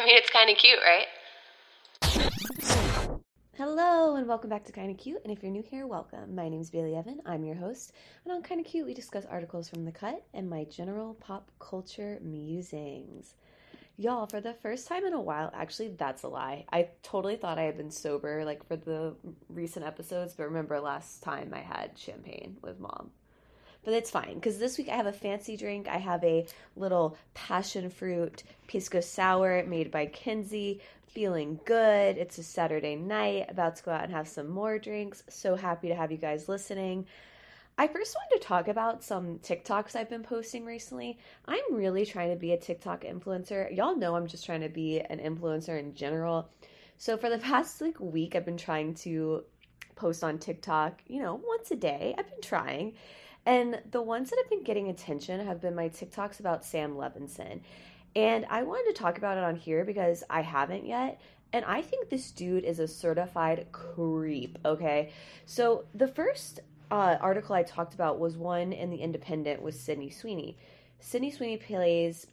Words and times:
I 0.00 0.04
mean, 0.06 0.16
it's 0.16 0.30
kind 0.30 0.48
of 0.48 0.56
cute, 0.56 0.78
right? 0.82 1.06
Hello 3.56 4.16
and 4.16 4.26
welcome 4.26 4.48
back 4.48 4.64
to 4.64 4.72
Kinda 4.72 4.94
Cute. 4.94 5.20
And 5.24 5.32
if 5.32 5.42
you're 5.42 5.52
new 5.52 5.62
here, 5.62 5.86
welcome. 5.86 6.34
My 6.34 6.48
name 6.48 6.62
is 6.62 6.70
Bailey 6.70 6.96
Evan. 6.96 7.20
I'm 7.26 7.44
your 7.44 7.56
host. 7.56 7.92
And 8.24 8.32
on 8.32 8.42
Kinda 8.42 8.64
Cute, 8.64 8.86
we 8.86 8.94
discuss 8.94 9.26
articles 9.26 9.68
from 9.68 9.84
the 9.84 9.92
cut 9.92 10.24
and 10.32 10.48
my 10.48 10.64
general 10.64 11.14
pop 11.14 11.50
culture 11.58 12.18
musings. 12.22 13.34
Y'all, 13.98 14.26
for 14.26 14.40
the 14.40 14.54
first 14.54 14.88
time 14.88 15.04
in 15.04 15.12
a 15.12 15.20
while, 15.20 15.50
actually, 15.52 15.88
that's 15.88 16.22
a 16.22 16.28
lie. 16.28 16.64
I 16.72 16.88
totally 17.02 17.36
thought 17.36 17.58
I 17.58 17.64
had 17.64 17.76
been 17.76 17.90
sober, 17.90 18.42
like 18.46 18.66
for 18.66 18.76
the 18.76 19.14
recent 19.50 19.84
episodes, 19.84 20.32
but 20.32 20.44
remember 20.44 20.80
last 20.80 21.22
time 21.22 21.52
I 21.52 21.60
had 21.60 21.98
champagne 21.98 22.56
with 22.62 22.80
mom. 22.80 23.10
But 23.82 23.94
it's 23.94 24.10
fine 24.10 24.34
because 24.34 24.58
this 24.58 24.76
week 24.76 24.88
I 24.88 24.96
have 24.96 25.06
a 25.06 25.12
fancy 25.12 25.56
drink. 25.56 25.88
I 25.88 25.96
have 25.96 26.22
a 26.22 26.46
little 26.76 27.16
passion 27.34 27.88
fruit 27.88 28.42
pisco 28.66 29.00
sour 29.00 29.64
made 29.66 29.90
by 29.90 30.06
Kinsey. 30.06 30.80
Feeling 31.06 31.58
good. 31.64 32.18
It's 32.18 32.38
a 32.38 32.42
Saturday 32.42 32.94
night. 32.94 33.46
About 33.48 33.76
to 33.76 33.82
go 33.82 33.90
out 33.90 34.04
and 34.04 34.12
have 34.12 34.28
some 34.28 34.48
more 34.48 34.78
drinks. 34.78 35.24
So 35.28 35.56
happy 35.56 35.88
to 35.88 35.94
have 35.94 36.12
you 36.12 36.18
guys 36.18 36.48
listening. 36.48 37.06
I 37.78 37.88
first 37.88 38.14
wanted 38.14 38.42
to 38.42 38.46
talk 38.46 38.68
about 38.68 39.02
some 39.02 39.38
TikToks 39.38 39.96
I've 39.96 40.10
been 40.10 40.22
posting 40.22 40.66
recently. 40.66 41.18
I'm 41.46 41.62
really 41.70 42.04
trying 42.04 42.28
to 42.28 42.36
be 42.36 42.52
a 42.52 42.58
TikTok 42.58 43.04
influencer. 43.04 43.74
Y'all 43.74 43.96
know 43.96 44.14
I'm 44.14 44.26
just 44.26 44.44
trying 44.44 44.60
to 44.60 44.68
be 44.68 45.00
an 45.00 45.18
influencer 45.18 45.80
in 45.80 45.94
general. 45.94 46.50
So 46.98 47.16
for 47.16 47.30
the 47.30 47.38
past 47.38 47.80
like 47.80 47.98
week 47.98 48.36
I've 48.36 48.44
been 48.44 48.58
trying 48.58 48.94
to 48.96 49.44
post 49.96 50.22
on 50.22 50.38
TikTok, 50.38 51.00
you 51.06 51.22
know, 51.22 51.40
once 51.42 51.70
a 51.70 51.76
day. 51.76 52.14
I've 52.18 52.28
been 52.28 52.42
trying. 52.42 52.92
And 53.46 53.80
the 53.90 54.02
ones 54.02 54.30
that 54.30 54.38
have 54.38 54.50
been 54.50 54.64
getting 54.64 54.88
attention 54.88 55.44
have 55.44 55.60
been 55.60 55.74
my 55.74 55.88
TikToks 55.88 56.40
about 56.40 56.64
Sam 56.64 56.94
Levinson. 56.94 57.60
And 58.14 58.44
I 58.50 58.62
wanted 58.62 58.94
to 58.94 59.02
talk 59.02 59.18
about 59.18 59.38
it 59.38 59.44
on 59.44 59.56
here 59.56 59.84
because 59.84 60.24
I 60.28 60.42
haven't 60.42 60.86
yet. 60.86 61.20
And 61.52 61.64
I 61.64 61.82
think 61.82 62.08
this 62.08 62.30
dude 62.30 62.64
is 62.64 62.78
a 62.78 62.86
certified 62.86 63.66
creep, 63.72 64.58
okay? 64.64 65.12
So 65.46 65.84
the 65.94 66.08
first 66.08 66.60
uh, 66.90 67.16
article 67.20 67.54
I 67.54 67.62
talked 67.62 67.94
about 67.94 68.20
was 68.20 68.36
one 68.36 68.72
in 68.72 68.90
the 68.90 68.98
Independent 68.98 69.62
with 69.62 69.74
Sydney 69.74 70.10
Sweeney. 70.10 70.56
Sydney 71.00 71.30
Sweeney 71.30 71.56
plays 71.56 72.26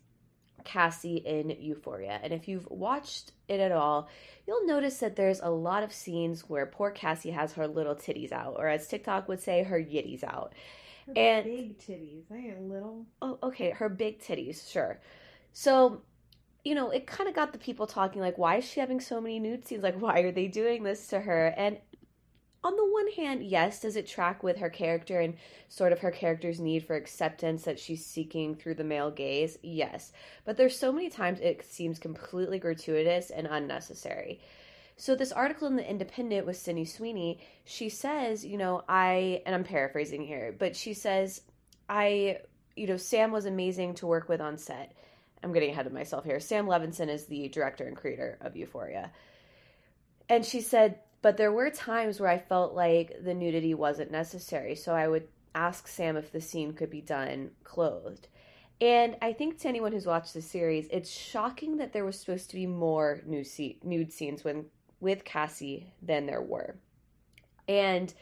Cassie 0.66 1.18
in 1.18 1.50
Euphoria, 1.50 2.20
and 2.22 2.34
if 2.34 2.48
you've 2.48 2.68
watched 2.70 3.32
it 3.48 3.60
at 3.60 3.72
all, 3.72 4.10
you'll 4.46 4.68
notice 4.68 5.00
that 5.00 5.16
there's 5.16 5.40
a 5.40 5.50
lot 5.50 5.84
of 5.84 5.94
scenes 5.94 6.50
where 6.50 6.66
poor 6.66 6.92
Cassie 6.92 7.32
has 7.32 7.54
her 7.54 7.68
little 7.68 7.96
titties 7.96 8.32
out, 8.32 8.56
or 8.58 8.68
as 8.68 8.88
TikTok 8.88 9.28
would 9.28 9.40
say, 9.40 9.64
her 9.64 9.80
yitties 9.80 10.24
out. 10.24 10.54
Her 11.08 11.14
and 11.16 11.46
big 11.46 11.80
titties. 11.80 12.24
I 12.32 12.36
ain't 12.36 12.70
little. 12.70 13.06
Oh, 13.22 13.40
okay, 13.42 13.72
her 13.72 13.90
big 13.90 14.20
titties, 14.20 14.70
sure. 14.70 15.00
So, 15.54 16.02
you 16.66 16.76
know, 16.76 16.90
it 16.92 17.08
kind 17.08 17.30
of 17.30 17.36
got 17.36 17.54
the 17.54 17.60
people 17.60 17.88
talking 17.88 18.22
like, 18.22 18.38
why 18.38 18.58
is 18.58 18.66
she 18.66 18.80
having 18.80 19.00
so 19.00 19.22
many 19.22 19.40
nude 19.40 19.66
scenes? 19.66 19.84
Like, 19.84 20.00
why 20.00 20.20
are 20.20 20.32
they 20.32 20.48
doing 20.48 20.84
this 20.84 21.08
to 21.08 21.22
her? 21.22 21.54
And 21.58 21.78
on 22.64 22.76
the 22.76 22.86
one 22.86 23.10
hand, 23.12 23.44
yes, 23.44 23.80
does 23.80 23.96
it 23.96 24.06
track 24.06 24.44
with 24.44 24.58
her 24.58 24.70
character 24.70 25.22
and 25.22 25.36
sort 25.70 25.94
of 25.94 26.00
her 26.00 26.12
character's 26.12 26.60
need 26.60 26.86
for 26.86 26.96
acceptance 26.96 27.64
that 27.64 27.80
she's 27.80 28.06
seeking 28.06 28.56
through 28.56 28.76
the 28.76 28.84
male 28.84 29.12
gaze? 29.12 29.58
Yes. 29.64 30.12
But 30.44 30.58
there's 30.58 30.78
so 30.78 30.92
many 30.92 31.10
times 31.10 31.40
it 31.40 31.64
seems 31.64 32.00
completely 32.00 32.60
gratuitous 32.60 33.30
and 33.30 33.48
unnecessary. 33.48 34.42
So 34.98 35.16
this 35.16 35.32
article 35.32 35.68
in 35.68 35.76
the 35.76 35.90
Independent 35.90 36.48
with 36.48 36.58
Sydney 36.58 36.86
Sweeney, 36.86 37.40
she 37.66 37.88
says, 37.88 38.44
you 38.44 38.58
know, 38.58 38.84
I 38.90 39.44
and 39.46 39.54
I'm 39.54 39.64
paraphrasing 39.64 40.26
here, 40.26 40.56
but 40.58 40.76
she 40.76 40.94
says, 40.94 41.42
I, 41.88 42.40
you 42.76 42.88
know, 42.88 42.98
Sam 42.98 43.32
was 43.32 43.46
amazing 43.46 43.96
to 43.96 44.08
work 44.08 44.28
with 44.28 44.42
on 44.42 44.58
set. 44.58 44.94
I'm 45.44 45.54
getting 45.54 45.70
ahead 45.70 45.86
of 45.86 45.94
myself 45.94 46.26
here. 46.26 46.40
Sam 46.40 46.66
Levinson 46.66 47.10
is 47.10 47.26
the 47.26 47.48
director 47.50 47.86
and 47.86 47.96
creator 47.96 48.40
of 48.42 48.58
Euphoria. 48.58 49.12
And 50.30 50.44
she 50.44 50.62
said, 50.62 51.00
but 51.22 51.38
there 51.38 51.52
were 51.52 51.70
times 51.70 52.20
where 52.20 52.30
I 52.30 52.40
felt 52.40 52.74
like 52.74 53.24
the 53.24 53.36
nudity 53.36 53.76
wasn't 53.76 54.12
necessary. 54.12 54.76
So 54.76 54.94
I 54.96 55.08
would 55.08 55.28
ask 55.54 55.88
Sam 55.88 56.18
if 56.18 56.32
the 56.32 56.42
scene 56.42 56.74
could 56.74 56.90
be 56.90 57.02
done 57.02 57.52
clothed. 57.64 58.28
And 58.80 59.16
I 59.22 59.34
think 59.34 59.60
to 59.60 59.68
anyone 59.68 59.92
who's 59.92 60.06
watched 60.06 60.34
the 60.34 60.42
series, 60.42 60.88
it's 60.92 61.10
shocking 61.10 61.78
that 61.78 61.94
there 61.94 62.06
was 62.06 62.20
supposed 62.20 62.50
to 62.52 62.56
be 62.56 62.68
more 62.68 63.22
nude 63.26 64.12
scenes 64.12 64.44
when, 64.44 64.66
with 65.00 65.26
Cassie 65.26 65.94
than 66.02 66.26
there 66.26 66.42
were. 66.42 66.76
And 67.68 68.14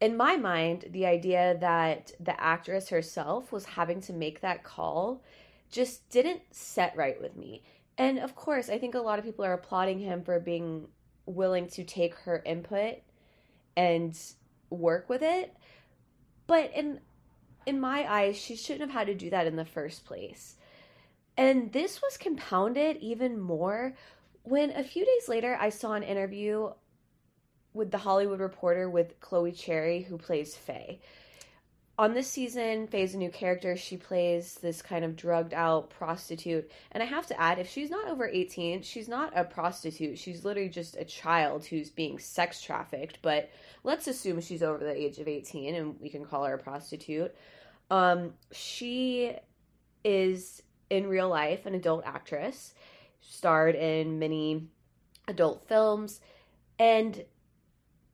in 0.00 0.16
my 0.16 0.36
mind, 0.36 0.86
the 0.90 1.06
idea 1.06 1.56
that 1.60 2.12
the 2.20 2.38
actress 2.40 2.88
herself 2.90 3.52
was 3.52 3.64
having 3.64 4.00
to 4.02 4.12
make 4.12 4.40
that 4.40 4.62
call 4.62 5.22
just 5.70 6.08
didn't 6.10 6.42
set 6.50 6.96
right 6.96 7.20
with 7.20 7.36
me. 7.36 7.62
And 7.98 8.18
of 8.18 8.34
course, 8.34 8.68
I 8.68 8.78
think 8.78 8.94
a 8.94 9.00
lot 9.00 9.18
of 9.18 9.24
people 9.24 9.44
are 9.44 9.54
applauding 9.54 9.98
him 9.98 10.22
for 10.22 10.38
being 10.38 10.88
willing 11.24 11.66
to 11.68 11.84
take 11.84 12.14
her 12.20 12.42
input 12.44 12.96
and 13.76 14.16
work 14.70 15.08
with 15.08 15.22
it. 15.22 15.54
But 16.46 16.72
in 16.74 17.00
in 17.64 17.80
my 17.80 18.10
eyes, 18.10 18.36
she 18.36 18.54
shouldn't 18.54 18.90
have 18.90 18.98
had 18.98 19.08
to 19.08 19.14
do 19.14 19.30
that 19.30 19.46
in 19.46 19.56
the 19.56 19.64
first 19.64 20.04
place. 20.04 20.54
And 21.36 21.72
this 21.72 22.00
was 22.00 22.16
compounded 22.16 22.98
even 22.98 23.40
more 23.40 23.94
when 24.46 24.70
a 24.70 24.82
few 24.82 25.04
days 25.04 25.28
later 25.28 25.56
I 25.60 25.68
saw 25.68 25.92
an 25.92 26.02
interview 26.02 26.70
with 27.74 27.90
the 27.90 27.98
Hollywood 27.98 28.40
Reporter 28.40 28.88
with 28.88 29.20
Chloe 29.20 29.52
Cherry, 29.52 30.02
who 30.02 30.16
plays 30.16 30.56
Faye 30.56 31.00
on 31.98 32.12
this 32.12 32.28
season, 32.28 32.86
Faye's 32.88 33.14
a 33.14 33.18
new 33.18 33.30
character. 33.30 33.74
She 33.76 33.96
plays 33.96 34.56
this 34.56 34.82
kind 34.82 35.04
of 35.04 35.16
drugged 35.16 35.54
out 35.54 35.88
prostitute. 35.88 36.70
And 36.92 37.02
I 37.02 37.06
have 37.06 37.26
to 37.28 37.40
add, 37.40 37.58
if 37.58 37.70
she's 37.70 37.90
not 37.90 38.08
over 38.08 38.28
18, 38.28 38.82
she's 38.82 39.08
not 39.08 39.32
a 39.34 39.44
prostitute. 39.44 40.18
She's 40.18 40.44
literally 40.44 40.68
just 40.68 40.96
a 40.96 41.04
child 41.04 41.64
who's 41.64 41.88
being 41.88 42.18
sex 42.18 42.60
trafficked. 42.60 43.20
But 43.22 43.50
let's 43.82 44.08
assume 44.08 44.40
she's 44.40 44.62
over 44.62 44.84
the 44.84 44.94
age 44.94 45.18
of 45.18 45.28
18 45.28 45.74
and 45.74 45.98
we 45.98 46.10
can 46.10 46.26
call 46.26 46.44
her 46.44 46.54
a 46.54 46.58
prostitute. 46.58 47.34
Um, 47.90 48.34
she 48.52 49.34
is 50.04 50.62
in 50.90 51.08
real 51.08 51.30
life 51.30 51.64
an 51.64 51.74
adult 51.74 52.04
actress, 52.04 52.74
starred 53.28 53.74
in 53.74 54.18
many 54.18 54.68
adult 55.28 55.66
films. 55.68 56.20
And 56.78 57.24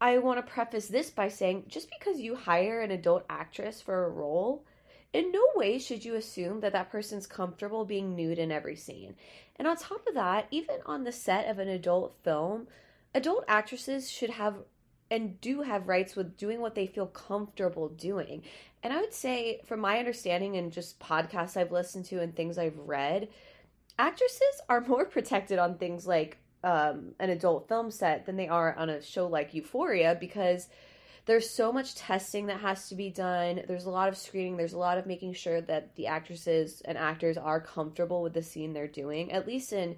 I 0.01 0.19
want 0.19 0.45
to 0.45 0.53
preface 0.53 0.89
this 0.89 1.11
by 1.11 1.29
saying 1.29 1.67
just 1.69 1.89
because 1.91 2.21
you 2.21 2.35
hire 2.35 2.81
an 2.81 2.91
adult 2.91 3.25
actress 3.29 3.81
for 3.81 4.05
a 4.05 4.11
role, 4.11 4.65
in 5.13 5.31
no 5.31 5.45
way 5.55 5.79
should 5.79 6.05
you 6.05 6.15
assume 6.15 6.61
that 6.61 6.73
that 6.73 6.91
person's 6.91 7.27
comfortable 7.27 7.85
being 7.85 8.17
nude 8.17 8.39
in 8.39 8.51
every 8.51 8.77
scene. 8.77 9.15
And 9.57 9.69
on 9.69 9.77
top 9.77 10.07
of 10.09 10.15
that, 10.15 10.47
even 10.51 10.77
on 10.87 11.05
the 11.05 11.13
set 11.13 11.49
of 11.49 11.59
an 11.59 11.69
adult 11.69 12.15
film, 12.25 12.67
adult 13.15 13.45
actresses 13.47 14.11
should 14.11 14.31
have 14.31 14.57
and 15.11 15.39
do 15.43 15.61
have 15.61 15.89
rights 15.89 16.17
with 16.17 16.39
doing 16.39 16.61
what 16.61 16.75
they 16.75 16.87
feel 16.87 17.07
comfortable 17.07 17.91
doing. 17.91 18.43
And 18.83 18.95
I 18.95 19.01
would 19.01 19.13
say, 19.13 19.61
from 19.67 19.81
my 19.81 19.99
understanding 19.99 20.57
and 20.57 20.73
just 20.73 20.99
podcasts 20.99 21.55
I've 21.55 21.71
listened 21.71 22.07
to 22.07 22.21
and 22.23 22.35
things 22.35 22.57
I've 22.57 22.79
read, 22.79 23.29
actresses 23.99 24.61
are 24.69 24.81
more 24.81 25.05
protected 25.05 25.59
on 25.59 25.77
things 25.77 26.07
like 26.07 26.39
um, 26.65 27.15
an 27.19 27.31
adult 27.31 27.69
film 27.69 27.91
set 27.91 28.27
than 28.27 28.37
they 28.37 28.49
are 28.49 28.75
on 28.77 28.89
a 28.89 29.03
show 29.03 29.27
like 29.27 29.55
Euphoria 29.55 30.17
because 30.19 30.69
there's 31.25 31.49
so 31.49 31.73
much 31.73 31.95
testing 31.95 32.47
that 32.47 32.61
has 32.61 32.89
to 32.89 32.95
be 32.95 33.11
done. 33.11 33.63
There's 33.69 33.85
a 33.85 33.91
lot 33.91 34.09
of 34.09 34.17
screening. 34.17 34.57
There's 34.57 34.73
a 34.73 34.79
lot 34.79 34.99
of 34.99 35.07
making 35.07 35.35
sure 35.35 35.61
that 35.61 35.95
the 35.95 36.09
actresses 36.09 36.83
and 36.85 36.99
actors 36.99 37.37
are 37.37 37.61
comfortable 37.61 38.23
with 38.23 38.33
the 38.33 38.43
scene 38.43 38.73
they're 38.73 38.89
doing, 38.89 39.31
at 39.31 39.47
least 39.47 39.73
in, 39.73 39.97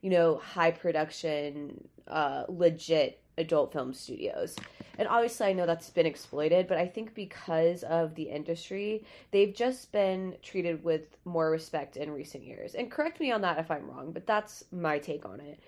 you 0.00 0.10
know, 0.10 0.36
high 0.38 0.70
production, 0.70 1.88
uh, 2.08 2.44
legit 2.48 3.21
adult 3.38 3.72
film 3.72 3.94
studios. 3.94 4.56
And 4.98 5.08
obviously, 5.08 5.46
I 5.46 5.52
know 5.52 5.66
that's 5.66 5.90
been 5.90 6.06
exploited, 6.06 6.68
but 6.68 6.78
I 6.78 6.86
think 6.86 7.14
because 7.14 7.82
of 7.84 8.14
the 8.14 8.24
industry, 8.24 9.04
they've 9.30 9.54
just 9.54 9.90
been 9.90 10.36
treated 10.42 10.84
with 10.84 11.16
more 11.24 11.50
respect 11.50 11.96
in 11.96 12.10
recent 12.10 12.44
years. 12.44 12.74
And 12.74 12.90
correct 12.90 13.20
me 13.20 13.32
on 13.32 13.40
that 13.40 13.58
if 13.58 13.70
I'm 13.70 13.90
wrong, 13.90 14.12
but 14.12 14.26
that's 14.26 14.64
my 14.70 14.98
take 14.98 15.24
on 15.24 15.40
it. 15.40 15.60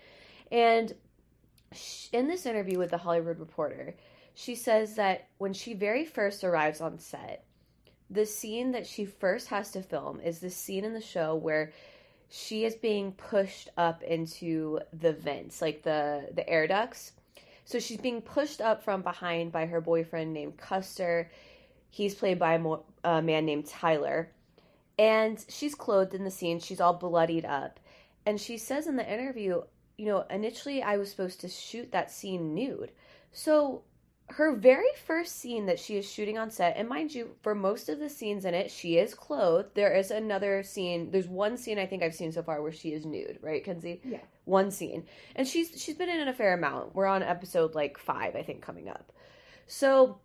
And 0.52 0.92
in 2.12 2.28
this 2.28 2.46
interview 2.46 2.78
with 2.78 2.90
the 2.90 2.98
Hollywood 2.98 3.40
Reporter, 3.40 3.94
she 4.34 4.54
says 4.54 4.96
that 4.96 5.28
when 5.38 5.52
she 5.52 5.74
very 5.74 6.04
first 6.04 6.44
arrives 6.44 6.80
on 6.80 6.98
set, 6.98 7.44
the 8.10 8.26
scene 8.26 8.72
that 8.72 8.86
she 8.86 9.04
first 9.04 9.48
has 9.48 9.70
to 9.72 9.82
film 9.82 10.20
is 10.20 10.38
the 10.38 10.50
scene 10.50 10.84
in 10.84 10.92
the 10.92 11.00
show 11.00 11.34
where 11.34 11.72
she 12.28 12.64
is 12.64 12.74
being 12.74 13.12
pushed 13.12 13.68
up 13.76 14.02
into 14.02 14.80
the 14.92 15.12
vents, 15.12 15.62
like 15.62 15.82
the 15.82 16.28
the 16.34 16.48
air 16.48 16.66
ducts. 16.66 17.12
So 17.64 17.78
she's 17.78 18.00
being 18.00 18.20
pushed 18.20 18.60
up 18.60 18.82
from 18.84 19.02
behind 19.02 19.52
by 19.52 19.66
her 19.66 19.80
boyfriend 19.80 20.32
named 20.32 20.58
Custer. 20.58 21.30
He's 21.90 22.14
played 22.14 22.38
by 22.38 22.54
a, 22.54 22.58
mo- 22.58 22.84
a 23.02 23.22
man 23.22 23.46
named 23.46 23.66
Tyler. 23.66 24.30
And 24.98 25.44
she's 25.48 25.74
clothed 25.74 26.14
in 26.14 26.24
the 26.24 26.30
scene. 26.30 26.60
She's 26.60 26.80
all 26.80 26.94
bloodied 26.94 27.44
up. 27.44 27.80
And 28.26 28.40
she 28.40 28.58
says 28.58 28.86
in 28.86 28.96
the 28.96 29.12
interview, 29.12 29.62
you 29.96 30.06
know, 30.06 30.24
initially 30.30 30.82
I 30.82 30.96
was 30.96 31.10
supposed 31.10 31.40
to 31.40 31.48
shoot 31.48 31.92
that 31.92 32.10
scene 32.10 32.54
nude. 32.54 32.92
So 33.32 33.82
her 34.30 34.54
very 34.56 34.88
first 35.06 35.38
scene 35.38 35.66
that 35.66 35.78
she 35.78 35.96
is 35.96 36.10
shooting 36.10 36.38
on 36.38 36.50
set, 36.50 36.76
and 36.76 36.88
mind 36.88 37.14
you, 37.14 37.36
for 37.42 37.54
most 37.54 37.88
of 37.88 37.98
the 37.98 38.08
scenes 38.08 38.44
in 38.44 38.54
it, 38.54 38.70
she 38.70 38.96
is 38.96 39.14
clothed. 39.14 39.74
There 39.74 39.94
is 39.94 40.10
another 40.10 40.62
scene. 40.62 41.10
There's 41.10 41.28
one 41.28 41.56
scene 41.56 41.78
I 41.78 41.86
think 41.86 42.02
I've 42.02 42.14
seen 42.14 42.32
so 42.32 42.42
far 42.42 42.62
where 42.62 42.72
she 42.72 42.92
is 42.92 43.04
nude, 43.04 43.38
right, 43.42 43.62
Kenzie? 43.62 44.00
Yeah. 44.02 44.18
One 44.44 44.70
scene, 44.70 45.04
and 45.36 45.46
she's 45.46 45.70
she's 45.82 45.96
been 45.96 46.08
in 46.08 46.28
a 46.28 46.34
fair 46.34 46.54
amount. 46.54 46.94
We're 46.94 47.06
on 47.06 47.22
episode 47.22 47.74
like 47.74 47.98
five, 47.98 48.34
I 48.36 48.42
think, 48.42 48.62
coming 48.62 48.88
up. 48.88 49.12
So 49.66 50.20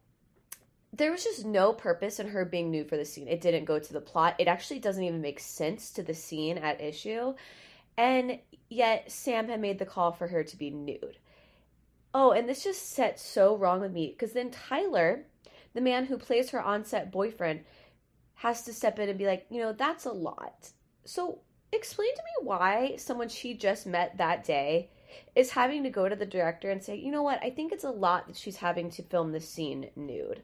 there 0.91 1.11
was 1.11 1.23
just 1.23 1.45
no 1.45 1.71
purpose 1.71 2.19
in 2.19 2.27
her 2.27 2.45
being 2.45 2.71
nude 2.71 2.89
for 2.89 2.97
the 2.97 3.05
scene. 3.05 3.27
It 3.27 3.41
didn't 3.41 3.65
go 3.65 3.79
to 3.79 3.93
the 3.93 4.01
plot. 4.01 4.35
It 4.39 4.47
actually 4.47 4.79
doesn't 4.79 5.03
even 5.03 5.21
make 5.21 5.39
sense 5.39 5.91
to 5.91 6.03
the 6.03 6.13
scene 6.13 6.57
at 6.57 6.81
issue. 6.81 7.35
And 7.97 8.39
yet 8.69 9.11
Sam 9.11 9.47
had 9.49 9.61
made 9.61 9.77
the 9.77 9.85
call 9.85 10.11
for 10.11 10.27
her 10.27 10.43
to 10.43 10.57
be 10.57 10.69
nude. 10.69 11.17
Oh, 12.13 12.31
and 12.31 12.49
this 12.49 12.63
just 12.63 12.91
set 12.91 13.19
so 13.19 13.55
wrong 13.55 13.81
with 13.81 13.91
me 13.91 14.07
because 14.07 14.33
then 14.33 14.51
Tyler, 14.51 15.25
the 15.73 15.81
man 15.81 16.05
who 16.05 16.17
plays 16.17 16.49
her 16.49 16.61
on-set 16.61 17.11
boyfriend, 17.11 17.61
has 18.35 18.63
to 18.63 18.73
step 18.73 18.97
in 18.99 19.09
and 19.09 19.19
be 19.19 19.27
like, 19.27 19.45
you 19.49 19.61
know, 19.61 19.73
that's 19.73 20.05
a 20.05 20.11
lot. 20.11 20.71
So 21.05 21.39
explain 21.71 22.13
to 22.15 22.21
me 22.21 22.47
why 22.47 22.95
someone 22.97 23.29
she 23.29 23.53
just 23.53 23.85
met 23.85 24.17
that 24.17 24.43
day 24.43 24.89
is 25.35 25.51
having 25.51 25.83
to 25.83 25.89
go 25.89 26.07
to 26.07 26.15
the 26.15 26.25
director 26.25 26.69
and 26.69 26.83
say, 26.83 26.95
you 26.95 27.11
know 27.11 27.23
what, 27.23 27.43
I 27.43 27.49
think 27.49 27.71
it's 27.71 27.83
a 27.83 27.91
lot 27.91 28.27
that 28.27 28.37
she's 28.37 28.57
having 28.57 28.89
to 28.91 29.03
film 29.03 29.31
this 29.31 29.47
scene 29.47 29.89
nude. 29.95 30.41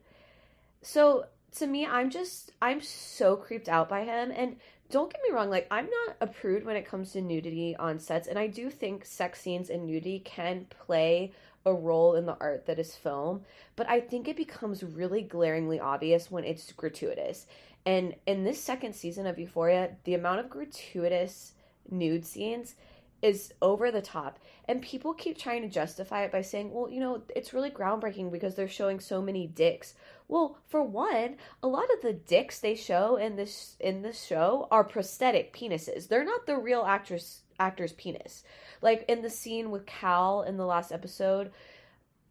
So 0.82 1.26
to 1.58 1.68
me, 1.68 1.86
I'm 1.86 2.10
just 2.10 2.52
I'm 2.62 2.82
so 2.82 3.36
creeped 3.36 3.70
out 3.70 3.90
by 3.90 4.04
him 4.04 4.32
and 4.36 4.58
don't 4.92 5.12
get 5.12 5.22
me 5.28 5.34
wrong, 5.34 5.50
like 5.50 5.68
I'm 5.72 5.90
not 5.90 6.18
a 6.22 6.28
prude 6.28 6.66
when 6.66 6.76
it 6.76 6.86
comes 6.86 7.12
to 7.14 7.22
nudity 7.22 7.76
on 7.76 8.00
sets, 8.00 8.28
and 8.28 8.38
I 8.38 8.48
do 8.48 8.70
think 8.70 9.04
sex 9.06 9.42
scenes 9.42 9.70
and 9.70 9.86
nudity 9.86 10.20
can 10.20 10.68
play 10.70 11.34
a 11.66 11.74
role 11.74 12.16
in 12.16 12.26
the 12.26 12.38
art 12.40 12.66
that 12.68 12.80
is 12.80 12.96
film, 12.96 13.42
but 13.76 13.90
I 13.90 14.00
think 14.00 14.28
it 14.28 14.38
becomes 14.38 14.84
really 14.84 15.22
glaringly 15.22 15.80
obvious 15.80 16.30
when 16.30 16.44
it's 16.44 16.72
gratuitous. 16.72 17.48
And 17.86 18.16
in 18.26 18.44
this 18.44 18.62
second 18.62 18.94
season 18.94 19.28
of 19.28 19.40
Euphoria, 19.40 19.92
the 20.04 20.16
amount 20.16 20.40
of 20.40 20.50
gratuitous 20.50 21.54
nude 21.90 22.26
scenes 22.26 22.76
is 23.22 23.54
over 23.62 23.92
the 23.92 24.02
top. 24.02 24.40
And 24.68 24.82
people 24.82 25.14
keep 25.14 25.38
trying 25.38 25.62
to 25.64 25.68
justify 25.68 26.24
it 26.24 26.32
by 26.32 26.42
saying, 26.42 26.72
well, 26.72 26.90
you 26.90 27.00
know, 27.00 27.22
it's 27.36 27.54
really 27.54 27.70
groundbreaking 27.70 28.32
because 28.32 28.56
they're 28.56 28.68
showing 28.68 29.00
so 29.00 29.22
many 29.22 29.48
dicks. 29.48 29.94
Well, 30.28 30.58
for 30.68 30.84
one, 30.84 31.38
a 31.64 31.68
lot 31.68 31.92
of 31.94 32.02
the 32.02 32.14
dicks 32.14 32.60
they 32.60 32.76
show 32.76 33.16
in 33.16 33.36
this 33.36 33.76
in 33.80 34.02
this 34.02 34.24
show 34.24 34.68
are 34.72 34.84
prosthetic 34.84 35.54
penises. 35.54 36.08
They're 36.08 36.26
not 36.26 36.46
the 36.46 36.58
real 36.58 36.84
actress 36.84 37.42
actor's 37.60 37.94
penis. 37.94 38.44
Like 38.82 39.06
in 39.08 39.22
the 39.22 39.30
scene 39.30 39.72
with 39.72 39.86
Cal 39.86 40.44
in 40.44 40.58
the 40.58 40.66
last 40.66 40.92
episode, 40.92 41.52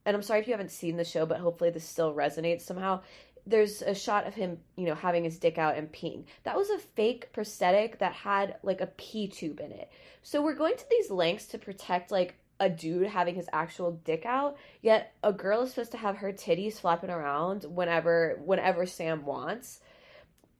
and 0.06 0.14
I'm 0.14 0.22
sorry 0.22 0.40
if 0.40 0.46
you 0.46 0.52
haven't 0.52 0.70
seen 0.70 0.96
the 0.96 1.04
show, 1.04 1.26
but 1.26 1.38
hopefully 1.38 1.70
this 1.70 1.88
still 1.88 2.14
resonates 2.14 2.62
somehow. 2.62 3.00
There's 3.46 3.82
a 3.82 3.94
shot 3.94 4.26
of 4.26 4.34
him, 4.34 4.58
you 4.76 4.86
know, 4.86 4.94
having 4.94 5.24
his 5.24 5.38
dick 5.38 5.58
out 5.58 5.76
and 5.76 5.92
peeing. 5.92 6.24
That 6.44 6.56
was 6.56 6.70
a 6.70 6.78
fake 6.78 7.32
prosthetic 7.32 7.98
that 7.98 8.12
had 8.12 8.56
like 8.62 8.80
a 8.80 8.86
pee 8.86 9.28
tube 9.28 9.60
in 9.60 9.70
it. 9.72 9.90
So 10.22 10.42
we're 10.42 10.54
going 10.54 10.76
to 10.76 10.90
these 10.90 11.10
lengths 11.10 11.46
to 11.48 11.58
protect 11.58 12.10
like 12.10 12.36
a 12.60 12.68
dude 12.70 13.08
having 13.08 13.34
his 13.34 13.48
actual 13.52 13.92
dick 14.04 14.24
out, 14.24 14.56
yet 14.80 15.12
a 15.22 15.32
girl 15.32 15.62
is 15.62 15.70
supposed 15.70 15.90
to 15.92 15.98
have 15.98 16.16
her 16.16 16.32
titties 16.32 16.80
flapping 16.80 17.10
around 17.10 17.64
whenever 17.64 18.40
whenever 18.44 18.86
Sam 18.86 19.24
wants. 19.24 19.80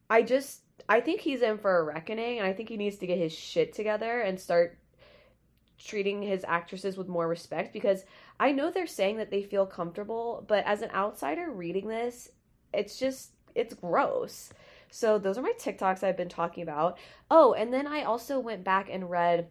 I 0.09 0.21
just 0.21 0.61
I 0.87 1.01
think 1.01 1.21
he's 1.21 1.41
in 1.41 1.57
for 1.57 1.77
a 1.77 1.83
reckoning 1.83 2.39
and 2.39 2.47
I 2.47 2.53
think 2.53 2.69
he 2.69 2.77
needs 2.77 2.97
to 2.97 3.07
get 3.07 3.17
his 3.17 3.33
shit 3.33 3.73
together 3.73 4.21
and 4.21 4.39
start 4.39 4.77
treating 5.77 6.21
his 6.21 6.45
actresses 6.47 6.97
with 6.97 7.07
more 7.07 7.27
respect 7.27 7.73
because 7.73 8.05
I 8.39 8.51
know 8.51 8.71
they're 8.71 8.87
saying 8.87 9.17
that 9.17 9.31
they 9.31 9.43
feel 9.43 9.65
comfortable, 9.65 10.45
but 10.47 10.65
as 10.65 10.81
an 10.81 10.91
outsider 10.91 11.51
reading 11.51 11.87
this, 11.87 12.29
it's 12.73 12.97
just 12.97 13.31
it's 13.55 13.73
gross. 13.73 14.51
So 14.91 15.17
those 15.17 15.37
are 15.37 15.41
my 15.41 15.53
TikToks 15.59 16.03
I've 16.03 16.17
been 16.17 16.29
talking 16.29 16.63
about. 16.63 16.97
Oh, 17.29 17.53
and 17.53 17.73
then 17.73 17.87
I 17.87 18.03
also 18.03 18.39
went 18.39 18.63
back 18.63 18.89
and 18.91 19.09
read 19.09 19.49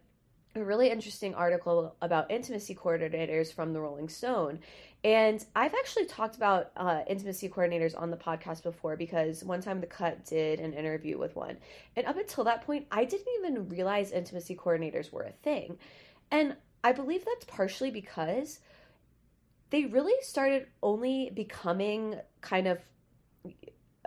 a 0.55 0.65
really 0.65 0.91
interesting 0.91 1.35
article 1.35 1.97
about 2.01 2.31
intimacy 2.31 2.75
coordinators 2.75 3.53
from 3.53 3.73
the 3.73 3.81
Rolling 3.81 4.09
Stone. 4.09 4.61
And 5.05 5.45
I've 5.55 5.75
actually 5.75 6.07
talked 6.07 6.37
about 6.37 6.71
uh, 6.79 7.03
intimacy 7.07 7.51
coordinators 7.51 8.01
on 8.01 8.11
the 8.11 8.17
podcast 8.17 8.63
before 8.63 8.97
because 8.97 9.45
one 9.45 9.61
time 9.61 9.83
The 9.83 9.87
Cut 9.87 10.25
did 10.25 10.61
an 10.61 10.73
interview 10.73 11.19
with 11.19 11.37
one. 11.37 11.59
And 11.95 12.07
up 12.07 12.17
until 12.17 12.45
that 12.45 12.65
point, 12.65 12.87
I 12.91 13.05
didn't 13.05 13.29
even 13.39 13.69
realize 13.69 14.13
intimacy 14.13 14.57
coordinators 14.57 15.13
were 15.13 15.25
a 15.25 15.33
thing. 15.43 15.79
And 16.31 16.57
I 16.83 16.93
believe 16.93 17.23
that's 17.27 17.45
partially 17.45 17.91
because 17.91 18.61
they 19.69 19.85
really 19.85 20.15
started 20.23 20.69
only 20.83 21.31
becoming 21.35 22.17
kind 22.41 22.67
of 22.67 22.79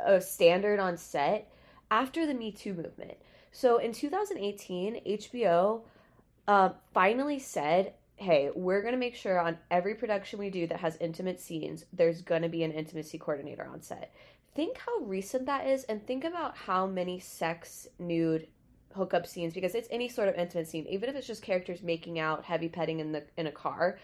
a 0.03 0.19
standard 0.19 0.79
on 0.79 0.97
set 0.97 1.51
after 1.91 2.25
the 2.25 2.33
Me 2.33 2.51
Too 2.51 2.73
movement. 2.73 3.17
So 3.51 3.77
in 3.77 3.91
2018, 3.91 5.01
HBO 5.05 5.81
uh, 6.47 6.69
finally 6.93 7.37
said, 7.37 7.93
hey, 8.17 8.49
we're 8.55 8.81
going 8.81 8.93
to 8.93 8.99
make 8.99 9.15
sure 9.15 9.39
on 9.39 9.57
every 9.69 9.93
production 9.95 10.39
we 10.39 10.49
do 10.49 10.67
that 10.67 10.79
has 10.79 10.97
intimate 10.99 11.39
scenes, 11.39 11.85
there's 11.93 12.21
going 12.21 12.41
to 12.41 12.49
be 12.49 12.63
an 12.63 12.71
intimacy 12.71 13.17
coordinator 13.17 13.65
on 13.65 13.81
set. 13.81 14.13
Think 14.55 14.77
how 14.79 15.05
recent 15.05 15.45
that 15.45 15.67
is 15.67 15.83
and 15.83 16.05
think 16.05 16.23
about 16.23 16.57
how 16.57 16.87
many 16.87 17.19
sex, 17.19 17.87
nude, 17.99 18.47
hookup 18.97 19.27
scenes 19.27 19.53
because 19.53 19.75
it's 19.75 19.87
any 19.91 20.09
sort 20.09 20.27
of 20.27 20.35
intimate 20.35 20.67
scene 20.67 20.85
even 20.89 21.07
if 21.07 21.15
it's 21.15 21.27
just 21.27 21.43
characters 21.43 21.83
making 21.83 22.19
out 22.19 22.43
heavy 22.43 22.67
petting 22.67 22.99
in 22.99 23.11
the 23.11 23.23
in 23.37 23.47
a 23.47 23.51
car 23.51 23.99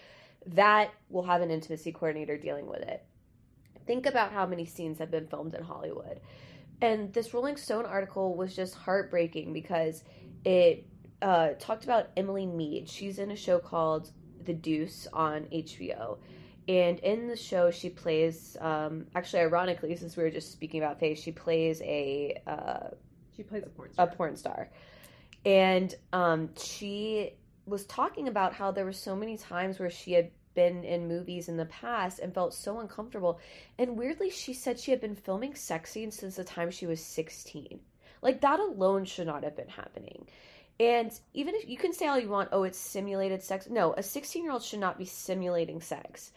that 0.45 0.91
will 1.09 1.23
have 1.23 1.41
an 1.41 1.49
intimacy 1.49 1.91
coordinator 1.91 2.37
dealing 2.37 2.67
with 2.67 2.81
it 2.81 3.03
think 3.87 4.05
about 4.05 4.31
how 4.31 4.45
many 4.45 4.65
scenes 4.65 4.99
have 4.99 5.09
been 5.09 5.25
filmed 5.25 5.55
in 5.55 5.63
hollywood 5.63 6.19
and 6.81 7.11
this 7.13 7.33
rolling 7.33 7.57
stone 7.57 7.85
article 7.85 8.35
was 8.35 8.55
just 8.55 8.75
heartbreaking 8.75 9.51
because 9.51 10.03
it 10.45 10.85
uh, 11.23 11.53
talked 11.57 11.85
about 11.85 12.09
Emily 12.17 12.45
Meade. 12.45 12.89
She's 12.89 13.17
in 13.17 13.31
a 13.31 13.35
show 13.35 13.57
called 13.57 14.11
The 14.43 14.53
Deuce 14.53 15.07
on 15.13 15.45
HBO. 15.45 16.17
And 16.67 16.99
in 16.99 17.27
the 17.27 17.35
show, 17.35 17.71
she 17.71 17.89
plays, 17.89 18.55
um, 18.59 19.07
actually, 19.15 19.41
ironically, 19.41 19.95
since 19.95 20.15
we 20.15 20.23
were 20.23 20.29
just 20.29 20.51
speaking 20.51 20.81
about 20.81 20.99
Faye, 20.99 21.15
she 21.15 21.31
plays 21.31 21.81
a. 21.81 22.41
Uh, 22.45 22.89
she 23.35 23.43
plays 23.43 23.63
a 23.65 23.69
porn 23.69 23.91
star. 23.93 24.07
A 24.07 24.15
porn 24.15 24.35
star. 24.35 24.69
And 25.45 25.93
um, 26.13 26.49
she 26.57 27.33
was 27.65 27.85
talking 27.85 28.27
about 28.27 28.53
how 28.53 28.71
there 28.71 28.85
were 28.85 28.93
so 28.93 29.15
many 29.15 29.37
times 29.37 29.79
where 29.79 29.89
she 29.89 30.13
had 30.13 30.29
been 30.55 30.83
in 30.83 31.07
movies 31.07 31.49
in 31.49 31.57
the 31.57 31.65
past 31.65 32.19
and 32.19 32.33
felt 32.33 32.53
so 32.53 32.79
uncomfortable. 32.79 33.39
And 33.77 33.97
weirdly, 33.97 34.29
she 34.29 34.53
said 34.53 34.79
she 34.79 34.91
had 34.91 35.01
been 35.01 35.15
filming 35.15 35.55
sex 35.55 35.91
scenes 35.91 36.17
since 36.17 36.35
the 36.35 36.43
time 36.43 36.69
she 36.69 36.85
was 36.85 37.03
16. 37.03 37.79
Like, 38.21 38.41
that 38.41 38.59
alone 38.59 39.05
should 39.05 39.27
not 39.27 39.43
have 39.43 39.55
been 39.55 39.67
happening. 39.67 40.27
And 40.79 41.11
even 41.33 41.55
if 41.55 41.67
you 41.67 41.77
can 41.77 41.93
say 41.93 42.07
all 42.07 42.19
you 42.19 42.29
want, 42.29 42.49
oh, 42.51 42.63
it's 42.63 42.77
simulated 42.77 43.43
sex. 43.43 43.69
No, 43.69 43.93
a 43.93 44.03
16 44.03 44.43
year 44.43 44.51
old 44.51 44.63
should 44.63 44.79
not 44.79 44.97
be 44.97 45.05
simulating 45.05 45.81
sex. 45.81 46.31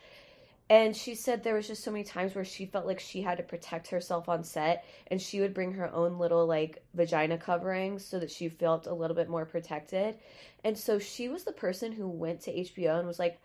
And 0.69 0.97
she 0.97 1.15
said 1.15 1.43
there 1.43 1.55
was 1.55 1.69
just 1.69 1.85
so 1.85 1.93
many 1.93 2.03
times 2.03 2.35
where 2.35 2.45
she 2.45 2.67
felt 2.67 2.87
like 2.87 2.99
she 2.99 3.23
had 3.23 3.37
to 3.39 3.45
protect 3.45 3.89
herself 3.89 4.29
on 4.29 4.43
set 4.43 4.85
and 5.07 5.23
she 5.23 5.41
would 5.41 5.55
bring 5.55 5.73
her 5.73 5.93
own 5.95 6.19
little 6.19 6.45
like 6.45 6.83
vagina 6.93 7.39
coverings 7.39 8.05
so 8.05 8.19
that 8.19 8.33
she 8.33 8.49
felt 8.49 8.89
a 8.89 8.95
little 8.95 9.15
bit 9.15 9.29
more 9.29 9.47
protected. 9.47 10.19
And 10.65 10.77
so 10.77 10.99
she 10.99 11.29
was 11.29 11.45
the 11.45 11.53
person 11.53 11.93
who 11.93 12.09
went 12.09 12.41
to 12.43 12.53
HBO 12.53 12.99
and 12.99 13.07
was 13.07 13.21
like 13.21 13.41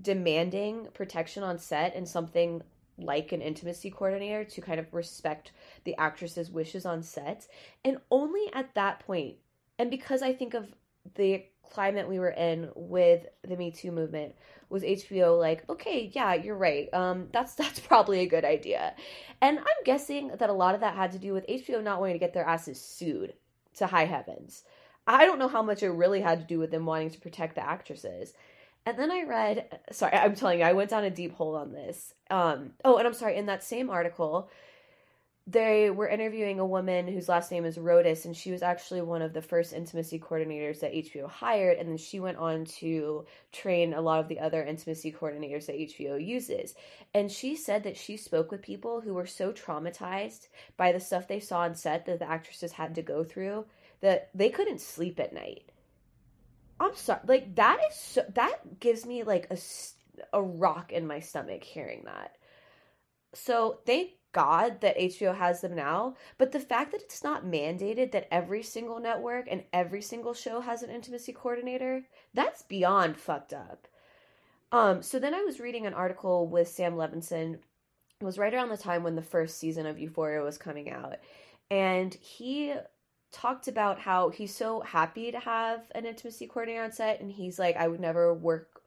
demanding 0.00 0.88
protection 0.94 1.44
on 1.44 1.58
set 1.58 1.94
and 1.94 2.08
something 2.08 2.62
like 2.98 3.30
an 3.30 3.40
intimacy 3.40 3.90
coordinator 3.90 4.44
to 4.44 4.60
kind 4.60 4.80
of 4.80 4.92
respect 4.92 5.52
the 5.84 5.96
actress's 5.96 6.50
wishes 6.50 6.84
on 6.84 7.04
set. 7.04 7.46
And 7.84 7.98
only 8.10 8.52
at 8.52 8.74
that 8.74 8.98
point 8.98 9.36
and 9.78 9.90
because 9.90 10.22
I 10.22 10.32
think 10.32 10.54
of 10.54 10.72
the 11.14 11.44
climate 11.70 12.08
we 12.08 12.18
were 12.18 12.30
in 12.30 12.70
with 12.74 13.26
the 13.42 13.56
Me 13.56 13.70
Too 13.70 13.92
movement, 13.92 14.34
was 14.68 14.82
HBO 14.82 15.38
like, 15.38 15.68
okay, 15.68 16.10
yeah, 16.14 16.34
you're 16.34 16.56
right. 16.56 16.92
Um, 16.92 17.28
that's 17.32 17.54
that's 17.62 17.80
probably 17.80 18.20
a 18.20 18.26
good 18.26 18.44
idea. 18.44 18.94
And 19.40 19.58
I'm 19.58 19.84
guessing 19.84 20.28
that 20.38 20.50
a 20.50 20.54
lot 20.54 20.74
of 20.74 20.80
that 20.80 20.96
had 20.96 21.12
to 21.12 21.18
do 21.18 21.32
with 21.32 21.46
HBO 21.46 21.82
not 21.82 22.00
wanting 22.00 22.14
to 22.14 22.20
get 22.20 22.34
their 22.34 22.46
asses 22.46 22.80
sued 22.80 23.34
to 23.76 23.86
high 23.86 24.06
heavens. 24.06 24.64
I 25.06 25.26
don't 25.26 25.38
know 25.38 25.48
how 25.48 25.62
much 25.62 25.82
it 25.82 25.90
really 25.90 26.20
had 26.20 26.40
to 26.40 26.46
do 26.46 26.58
with 26.58 26.70
them 26.70 26.86
wanting 26.86 27.10
to 27.10 27.20
protect 27.20 27.56
the 27.56 27.66
actresses. 27.66 28.34
And 28.86 28.98
then 28.98 29.10
I 29.10 29.24
read, 29.24 29.78
sorry, 29.90 30.12
I'm 30.16 30.34
telling 30.34 30.60
you, 30.60 30.64
I 30.64 30.72
went 30.72 30.90
down 30.90 31.04
a 31.04 31.10
deep 31.10 31.34
hole 31.34 31.56
on 31.56 31.72
this. 31.72 32.14
Um, 32.30 32.72
oh, 32.84 32.96
and 32.96 33.06
I'm 33.06 33.14
sorry, 33.14 33.36
in 33.36 33.46
that 33.46 33.64
same 33.64 33.90
article, 33.90 34.50
they 35.46 35.90
were 35.90 36.08
interviewing 36.08 36.60
a 36.60 36.66
woman 36.66 37.08
whose 37.08 37.28
last 37.28 37.50
name 37.50 37.64
is 37.64 37.76
Rodis, 37.76 38.24
and 38.24 38.36
she 38.36 38.52
was 38.52 38.62
actually 38.62 39.02
one 39.02 39.22
of 39.22 39.32
the 39.32 39.42
first 39.42 39.72
intimacy 39.72 40.20
coordinators 40.20 40.80
that 40.80 40.92
HBO 40.94 41.28
hired. 41.28 41.78
And 41.78 41.88
then 41.88 41.96
she 41.96 42.20
went 42.20 42.38
on 42.38 42.64
to 42.80 43.26
train 43.50 43.92
a 43.92 44.00
lot 44.00 44.20
of 44.20 44.28
the 44.28 44.38
other 44.38 44.62
intimacy 44.62 45.12
coordinators 45.12 45.66
that 45.66 45.76
HBO 45.76 46.24
uses. 46.24 46.74
And 47.12 47.30
she 47.30 47.56
said 47.56 47.82
that 47.84 47.96
she 47.96 48.16
spoke 48.16 48.52
with 48.52 48.62
people 48.62 49.00
who 49.00 49.14
were 49.14 49.26
so 49.26 49.52
traumatized 49.52 50.46
by 50.76 50.92
the 50.92 51.00
stuff 51.00 51.26
they 51.26 51.40
saw 51.40 51.60
on 51.60 51.74
set 51.74 52.06
that 52.06 52.20
the 52.20 52.30
actresses 52.30 52.72
had 52.72 52.94
to 52.94 53.02
go 53.02 53.24
through 53.24 53.66
that 54.00 54.30
they 54.34 54.50
couldn't 54.50 54.80
sleep 54.80 55.18
at 55.18 55.32
night. 55.32 55.64
I'm 56.78 56.94
sorry, 56.94 57.20
like 57.26 57.54
that 57.56 57.78
is 57.88 57.96
so, 57.96 58.24
that 58.34 58.80
gives 58.80 59.06
me 59.06 59.22
like 59.22 59.46
a 59.50 59.56
a 60.32 60.42
rock 60.42 60.92
in 60.92 61.06
my 61.06 61.20
stomach 61.20 61.62
hearing 61.64 62.02
that. 62.04 62.36
So 63.34 63.80
thank 63.86 64.10
God 64.32 64.80
that 64.80 64.98
HBO 64.98 65.36
has 65.36 65.60
them 65.60 65.74
now, 65.74 66.16
but 66.38 66.52
the 66.52 66.60
fact 66.60 66.92
that 66.92 67.02
it's 67.02 67.22
not 67.22 67.44
mandated 67.44 68.12
that 68.12 68.28
every 68.30 68.62
single 68.62 68.98
network 68.98 69.46
and 69.50 69.64
every 69.72 70.02
single 70.02 70.34
show 70.34 70.60
has 70.60 70.82
an 70.82 70.90
intimacy 70.90 71.32
coordinator, 71.32 72.04
that's 72.32 72.62
beyond 72.62 73.16
fucked 73.16 73.52
up. 73.52 73.88
Um, 74.72 75.02
so 75.02 75.18
then 75.18 75.34
I 75.34 75.42
was 75.42 75.60
reading 75.60 75.86
an 75.86 75.94
article 75.94 76.48
with 76.48 76.68
Sam 76.68 76.94
Levinson. 76.94 77.58
It 78.20 78.24
was 78.24 78.38
right 78.38 78.54
around 78.54 78.70
the 78.70 78.76
time 78.76 79.02
when 79.02 79.16
the 79.16 79.22
first 79.22 79.58
season 79.58 79.84
of 79.84 79.98
Euphoria 79.98 80.42
was 80.42 80.56
coming 80.56 80.90
out. 80.90 81.16
And 81.70 82.14
he 82.14 82.74
talked 83.32 83.68
about 83.68 83.98
how 83.98 84.30
he's 84.30 84.54
so 84.54 84.80
happy 84.80 85.32
to 85.32 85.40
have 85.40 85.80
an 85.94 86.06
intimacy 86.06 86.46
coordinator 86.46 86.84
on 86.84 86.92
set 86.92 87.20
and 87.20 87.32
he's 87.32 87.58
like 87.58 87.76
I 87.76 87.88
would 87.88 87.98
never 87.98 88.34
work 88.34 88.82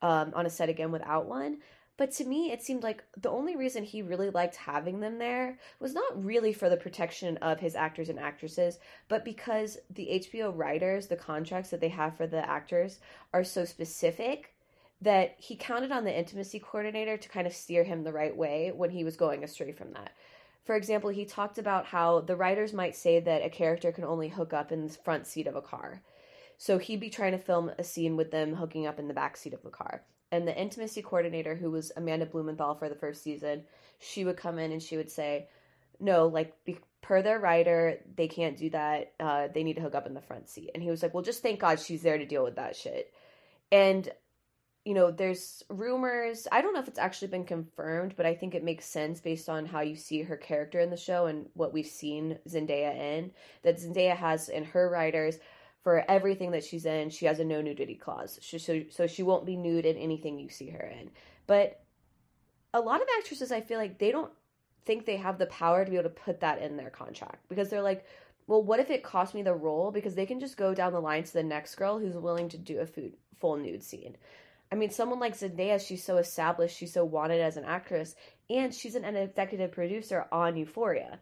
um, 0.00 0.32
on 0.34 0.46
a 0.46 0.50
set 0.50 0.68
again 0.68 0.90
without 0.90 1.26
one. 1.26 1.58
But 1.96 2.10
to 2.12 2.24
me, 2.24 2.50
it 2.50 2.60
seemed 2.60 2.82
like 2.82 3.04
the 3.16 3.30
only 3.30 3.54
reason 3.54 3.84
he 3.84 4.02
really 4.02 4.28
liked 4.28 4.56
having 4.56 4.98
them 4.98 5.18
there 5.18 5.58
was 5.78 5.94
not 5.94 6.24
really 6.24 6.52
for 6.52 6.68
the 6.68 6.76
protection 6.76 7.36
of 7.36 7.60
his 7.60 7.76
actors 7.76 8.08
and 8.08 8.18
actresses, 8.18 8.80
but 9.06 9.24
because 9.24 9.78
the 9.88 10.08
HBO 10.12 10.52
riders, 10.56 11.06
the 11.06 11.16
contracts 11.16 11.70
that 11.70 11.80
they 11.80 11.90
have 11.90 12.16
for 12.16 12.26
the 12.26 12.48
actors 12.48 12.98
are 13.32 13.44
so 13.44 13.64
specific 13.64 14.54
that 15.02 15.36
he 15.38 15.54
counted 15.54 15.92
on 15.92 16.02
the 16.04 16.18
intimacy 16.18 16.58
coordinator 16.58 17.16
to 17.16 17.28
kind 17.28 17.46
of 17.46 17.54
steer 17.54 17.84
him 17.84 18.02
the 18.02 18.12
right 18.12 18.36
way 18.36 18.72
when 18.74 18.90
he 18.90 19.04
was 19.04 19.16
going 19.16 19.44
astray 19.44 19.70
from 19.70 19.92
that. 19.92 20.12
For 20.64 20.74
example, 20.74 21.10
he 21.10 21.24
talked 21.24 21.58
about 21.58 21.86
how 21.86 22.20
the 22.20 22.36
writers 22.36 22.72
might 22.72 22.96
say 22.96 23.20
that 23.20 23.44
a 23.44 23.50
character 23.50 23.92
can 23.92 24.04
only 24.04 24.30
hook 24.30 24.52
up 24.52 24.72
in 24.72 24.86
the 24.86 24.92
front 24.92 25.28
seat 25.28 25.46
of 25.46 25.54
a 25.54 25.62
car. 25.62 26.02
So 26.56 26.78
he'd 26.78 27.00
be 27.00 27.10
trying 27.10 27.32
to 27.32 27.38
film 27.38 27.70
a 27.78 27.84
scene 27.84 28.16
with 28.16 28.32
them 28.32 28.54
hooking 28.54 28.86
up 28.86 28.98
in 28.98 29.06
the 29.06 29.14
back 29.14 29.36
seat 29.36 29.52
of 29.52 29.62
the 29.62 29.70
car 29.70 30.02
and 30.34 30.48
the 30.48 30.58
intimacy 30.58 31.02
coordinator 31.02 31.54
who 31.54 31.70
was 31.70 31.92
Amanda 31.96 32.26
Blumenthal 32.26 32.74
for 32.74 32.88
the 32.88 32.94
first 32.94 33.22
season, 33.22 33.62
she 34.00 34.24
would 34.24 34.36
come 34.36 34.58
in 34.58 34.72
and 34.72 34.82
she 34.82 34.96
would 34.96 35.10
say, 35.10 35.48
"No, 36.00 36.26
like 36.26 36.52
be, 36.64 36.78
per 37.02 37.22
their 37.22 37.38
rider, 37.38 38.00
they 38.16 38.28
can't 38.28 38.56
do 38.56 38.70
that. 38.70 39.12
Uh, 39.20 39.48
they 39.52 39.62
need 39.62 39.76
to 39.76 39.82
hook 39.82 39.94
up 39.94 40.06
in 40.06 40.14
the 40.14 40.20
front 40.20 40.48
seat." 40.48 40.70
And 40.74 40.82
he 40.82 40.90
was 40.90 41.02
like, 41.02 41.14
"Well, 41.14 41.22
just 41.22 41.42
thank 41.42 41.60
God 41.60 41.78
she's 41.78 42.02
there 42.02 42.18
to 42.18 42.26
deal 42.26 42.44
with 42.44 42.56
that 42.56 42.76
shit." 42.76 43.12
And 43.70 44.10
you 44.84 44.92
know, 44.92 45.10
there's 45.10 45.62
rumors. 45.70 46.46
I 46.52 46.60
don't 46.60 46.74
know 46.74 46.80
if 46.80 46.88
it's 46.88 46.98
actually 46.98 47.28
been 47.28 47.46
confirmed, 47.46 48.14
but 48.16 48.26
I 48.26 48.34
think 48.34 48.54
it 48.54 48.62
makes 48.62 48.84
sense 48.84 49.18
based 49.20 49.48
on 49.48 49.64
how 49.64 49.80
you 49.80 49.96
see 49.96 50.22
her 50.22 50.36
character 50.36 50.78
in 50.78 50.90
the 50.90 50.96
show 50.96 51.24
and 51.24 51.46
what 51.54 51.72
we've 51.72 51.86
seen 51.86 52.38
Zendaya 52.46 52.94
in. 52.94 53.30
That 53.62 53.78
Zendaya 53.78 54.14
has 54.14 54.50
in 54.50 54.64
her 54.64 54.90
riders 54.90 55.38
for 55.84 56.02
everything 56.10 56.52
that 56.52 56.64
she's 56.64 56.86
in, 56.86 57.10
she 57.10 57.26
has 57.26 57.38
a 57.38 57.44
no 57.44 57.60
nudity 57.60 57.94
clause. 57.94 58.38
She, 58.42 58.58
so, 58.58 58.82
so 58.90 59.06
she 59.06 59.22
won't 59.22 59.44
be 59.44 59.56
nude 59.56 59.84
in 59.84 59.98
anything 59.98 60.38
you 60.38 60.48
see 60.48 60.70
her 60.70 60.92
in. 60.98 61.10
But 61.46 61.84
a 62.72 62.80
lot 62.80 63.02
of 63.02 63.06
actresses, 63.18 63.52
I 63.52 63.60
feel 63.60 63.78
like 63.78 63.98
they 63.98 64.10
don't 64.10 64.32
think 64.86 65.04
they 65.04 65.18
have 65.18 65.38
the 65.38 65.46
power 65.46 65.84
to 65.84 65.90
be 65.90 65.98
able 65.98 66.08
to 66.08 66.14
put 66.14 66.40
that 66.40 66.60
in 66.60 66.76
their 66.76 66.90
contract 66.90 67.46
because 67.48 67.68
they're 67.68 67.82
like, 67.82 68.06
well, 68.46 68.62
what 68.62 68.80
if 68.80 68.90
it 68.90 69.02
cost 69.02 69.34
me 69.34 69.42
the 69.42 69.54
role? 69.54 69.90
Because 69.90 70.14
they 70.14 70.26
can 70.26 70.40
just 70.40 70.56
go 70.56 70.74
down 70.74 70.92
the 70.92 71.00
line 71.00 71.24
to 71.24 71.32
the 71.32 71.42
next 71.42 71.74
girl 71.74 71.98
who's 71.98 72.16
willing 72.16 72.48
to 72.48 72.58
do 72.58 72.80
a 72.80 72.86
food, 72.86 73.12
full 73.38 73.56
nude 73.56 73.82
scene. 73.82 74.16
I 74.72 74.76
mean, 74.76 74.90
someone 74.90 75.20
like 75.20 75.38
Zendaya, 75.38 75.86
she's 75.86 76.02
so 76.02 76.16
established, 76.16 76.76
she's 76.76 76.94
so 76.94 77.04
wanted 77.04 77.40
as 77.40 77.58
an 77.58 77.64
actress, 77.64 78.16
and 78.48 78.74
she's 78.74 78.94
an 78.94 79.04
executive 79.04 79.72
producer 79.72 80.26
on 80.32 80.56
Euphoria. 80.56 81.20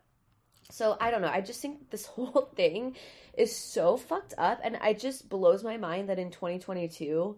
So 0.70 0.96
I 1.00 1.10
don't 1.10 1.22
know. 1.22 1.28
I 1.28 1.40
just 1.40 1.60
think 1.60 1.90
this 1.90 2.06
whole 2.06 2.50
thing 2.54 2.96
is 3.34 3.54
so 3.54 3.96
fucked 3.96 4.34
up, 4.38 4.60
and 4.62 4.78
it 4.82 4.98
just 4.98 5.28
blows 5.28 5.64
my 5.64 5.76
mind 5.76 6.08
that 6.08 6.18
in 6.18 6.30
2022 6.30 7.36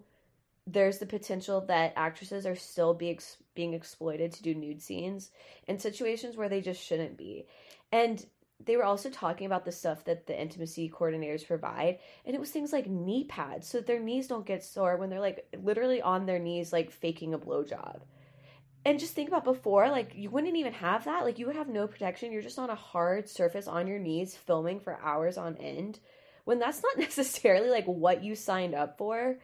there's 0.67 0.97
the 0.97 1.05
potential 1.05 1.61
that 1.61 1.93
actresses 1.95 2.45
are 2.45 2.55
still 2.55 2.95
be 2.95 3.11
ex- 3.11 3.37
being 3.53 3.75
exploited 3.75 4.31
to 4.31 4.41
do 4.41 4.55
nude 4.55 4.81
scenes 4.81 5.29
in 5.67 5.77
situations 5.77 6.35
where 6.35 6.49
they 6.49 6.59
just 6.59 6.83
shouldn't 6.83 7.17
be. 7.17 7.45
And 7.91 8.25
they 8.65 8.75
were 8.75 8.83
also 8.83 9.11
talking 9.11 9.45
about 9.45 9.65
the 9.65 9.71
stuff 9.71 10.05
that 10.05 10.25
the 10.25 10.39
intimacy 10.39 10.89
coordinators 10.89 11.45
provide, 11.45 11.99
and 12.25 12.33
it 12.35 12.39
was 12.39 12.49
things 12.49 12.73
like 12.73 12.87
knee 12.87 13.25
pads 13.25 13.67
so 13.67 13.77
that 13.77 13.85
their 13.85 13.99
knees 13.99 14.27
don't 14.27 14.45
get 14.45 14.63
sore 14.63 14.97
when 14.97 15.09
they're 15.09 15.19
like 15.19 15.47
literally 15.61 16.01
on 16.01 16.25
their 16.25 16.39
knees, 16.39 16.73
like 16.73 16.89
faking 16.89 17.33
a 17.33 17.39
blowjob 17.39 17.99
and 18.85 18.99
just 18.99 19.13
think 19.13 19.27
about 19.27 19.43
before 19.43 19.89
like 19.89 20.13
you 20.15 20.29
wouldn't 20.29 20.55
even 20.55 20.73
have 20.73 21.05
that. 21.05 21.25
Like 21.25 21.39
you 21.39 21.47
would 21.47 21.55
have 21.55 21.67
no 21.67 21.87
protection. 21.87 22.31
You're 22.31 22.41
just 22.41 22.59
on 22.59 22.69
a 22.69 22.75
hard 22.75 23.27
surface 23.27 23.67
on 23.67 23.87
your 23.87 23.99
knees 23.99 24.35
filming 24.35 24.79
for 24.79 24.99
hours 25.01 25.37
on 25.37 25.57
end. 25.57 25.99
When 26.45 26.59
that's 26.59 26.83
not 26.83 26.97
necessarily 26.99 27.69
like 27.69 27.85
what 27.85 28.23
you 28.23 28.35
signed 28.35 28.75
up 28.75 28.97
for 28.97 29.37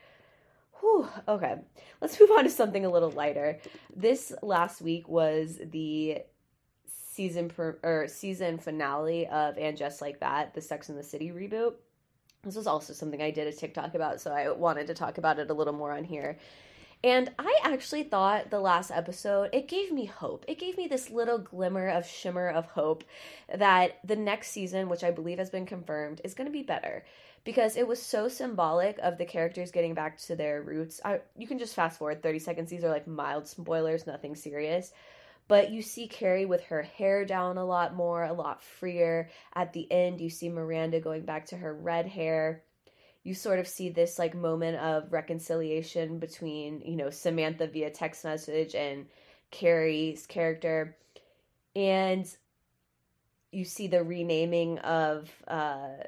Whew, 0.82 1.08
okay. 1.28 1.58
Let's 2.02 2.20
move 2.20 2.32
on 2.32 2.44
to 2.44 2.50
something 2.50 2.86
a 2.86 2.90
little 2.90 3.12
lighter. 3.12 3.60
This 3.96 4.34
last 4.42 4.82
week 4.82 5.08
was 5.08 5.60
the 5.64 6.20
season 7.12 7.50
per, 7.50 7.78
or 7.84 8.08
season 8.08 8.58
finale 8.58 9.28
of 9.28 9.58
and 9.58 9.78
just 9.78 10.02
like 10.02 10.20
that 10.22 10.54
the 10.54 10.62
sex 10.62 10.90
and 10.90 10.98
the 10.98 11.04
city 11.04 11.30
reboot. 11.30 11.74
This 12.44 12.56
was 12.56 12.66
also 12.66 12.94
something 12.94 13.22
i 13.22 13.30
did 13.30 13.48
a 13.48 13.54
tiktok 13.54 13.94
about 13.94 14.20
so 14.20 14.32
i 14.32 14.50
wanted 14.50 14.88
to 14.88 14.96
talk 14.96 15.20
about 15.20 15.38
it 15.38 15.52
a 15.52 15.54
little 15.54 15.74
more 15.74 15.92
on 15.92 16.04
here 16.04 16.40
and 17.04 17.32
I 17.40 17.60
actually 17.64 18.04
thought 18.04 18.52
the 18.52 18.60
last 18.60 18.92
episode, 18.92 19.50
it 19.54 19.68
gave 19.68 19.92
me 19.92 20.06
hope. 20.06 20.46
It 20.48 20.60
gave 20.60 20.78
me 20.78 20.88
this 20.88 21.10
little 21.10 21.40
glimmer 21.40 21.88
of 21.88 22.06
shimmer 22.06 22.48
of 22.50 22.66
hope 22.66 23.04
that 23.54 24.00
the 24.04 24.16
next 24.16 24.52
season, 24.52 24.88
which 24.88 25.04
I 25.04 25.10
believe 25.10 25.40
has 25.40 25.50
been 25.50 25.66
confirmed, 25.66 26.22
is 26.24 26.36
going 26.36 26.46
to 26.46 26.52
be 26.52 26.62
better 26.62 27.04
because 27.44 27.76
it 27.76 27.88
was 27.88 28.00
so 28.00 28.28
symbolic 28.28 29.00
of 29.00 29.18
the 29.18 29.26
characters 29.26 29.72
getting 29.72 29.96
back 29.96 30.20
to 30.20 30.36
their 30.36 30.62
roots. 30.62 31.02
I, 31.04 31.22
you 31.36 31.48
can 31.48 31.58
just 31.58 31.74
fast 31.74 31.98
forward 31.98 32.22
30 32.22 32.38
seconds. 32.38 32.70
These 32.70 32.84
are 32.84 32.90
like 32.90 33.08
mild 33.08 33.48
spoilers, 33.48 34.06
nothing 34.06 34.36
serious. 34.36 34.92
But 35.48 35.72
you 35.72 35.82
see 35.82 36.08
Carrie 36.08 36.46
with 36.46 36.64
her 36.66 36.84
hair 36.84 37.26
down 37.26 37.58
a 37.58 37.66
lot 37.66 37.96
more, 37.96 38.24
a 38.24 38.32
lot 38.32 38.64
freer. 38.64 39.30
At 39.56 39.74
the 39.74 39.92
end, 39.92 40.22
you 40.22 40.30
see 40.30 40.50
Miranda 40.50 41.00
going 41.00 41.24
back 41.24 41.48
to 41.48 41.58
her 41.58 41.74
red 41.74 42.06
hair 42.06 42.62
you 43.24 43.34
sort 43.34 43.60
of 43.60 43.68
see 43.68 43.90
this 43.90 44.18
like 44.18 44.36
moment 44.36 44.78
of 44.78 45.12
reconciliation 45.12 46.20
between 46.20 46.82
you 46.82 46.96
know 46.96 47.10
Samantha 47.10 47.68
via 47.68 47.90
text 47.90 48.24
message 48.24 48.76
and 48.76 49.06
Carrie's 49.52 50.26
character 50.26 50.96
and 51.76 52.26
you 53.52 53.66
see 53.66 53.88
the 53.88 54.04
renaming 54.04 54.80
of 54.80 55.30
uh 55.48 56.04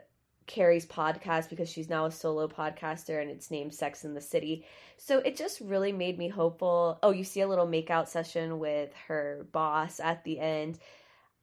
Carrie's 0.45 0.85
podcast 0.85 1.49
because 1.49 1.69
she's 1.69 1.89
now 1.89 2.05
a 2.05 2.11
solo 2.11 2.47
podcaster 2.47 3.21
and 3.21 3.31
it's 3.31 3.49
named 3.49 3.73
Sex 3.73 4.03
in 4.03 4.13
the 4.13 4.21
City. 4.21 4.65
So 4.97 5.19
it 5.19 5.37
just 5.37 5.61
really 5.61 5.91
made 5.91 6.17
me 6.17 6.27
hopeful. 6.27 6.99
Oh, 7.01 7.11
you 7.11 7.23
see 7.23 7.41
a 7.41 7.47
little 7.47 7.67
makeout 7.67 8.07
session 8.07 8.59
with 8.59 8.91
her 9.07 9.47
boss 9.51 9.99
at 9.99 10.23
the 10.23 10.39
end. 10.39 10.79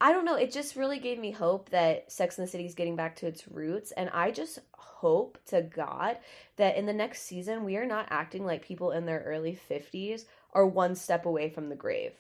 I 0.01 0.13
don't 0.13 0.25
know. 0.25 0.37
It 0.37 0.51
just 0.51 0.77
really 0.77 0.99
gave 0.99 1.19
me 1.19 1.31
hope 1.31 1.69
that 1.71 2.11
Sex 2.11 2.39
and 2.39 2.47
the 2.47 2.51
City 2.51 2.65
is 2.65 2.75
getting 2.75 2.97
back 2.97 3.17
to 3.17 3.27
its 3.27 3.47
roots. 3.49 3.93
And 3.93 4.09
I 4.11 4.31
just 4.31 4.59
hope 4.73 5.39
to 5.47 5.61
God 5.61 6.17
that 6.57 6.77
in 6.77 6.87
the 6.87 6.93
next 6.93 7.23
season, 7.23 7.65
we 7.65 7.77
are 7.77 7.87
not 7.87 8.09
acting 8.11 8.47
like 8.47 8.63
people 8.63 8.93
in 8.93 9.05
their 9.05 9.23
early 9.27 9.59
50s 9.71 10.25
are 10.55 10.67
one 10.67 10.95
step 10.95 11.27
away 11.27 11.51
from 11.51 11.69
the 11.69 11.77
grave. 11.77 12.13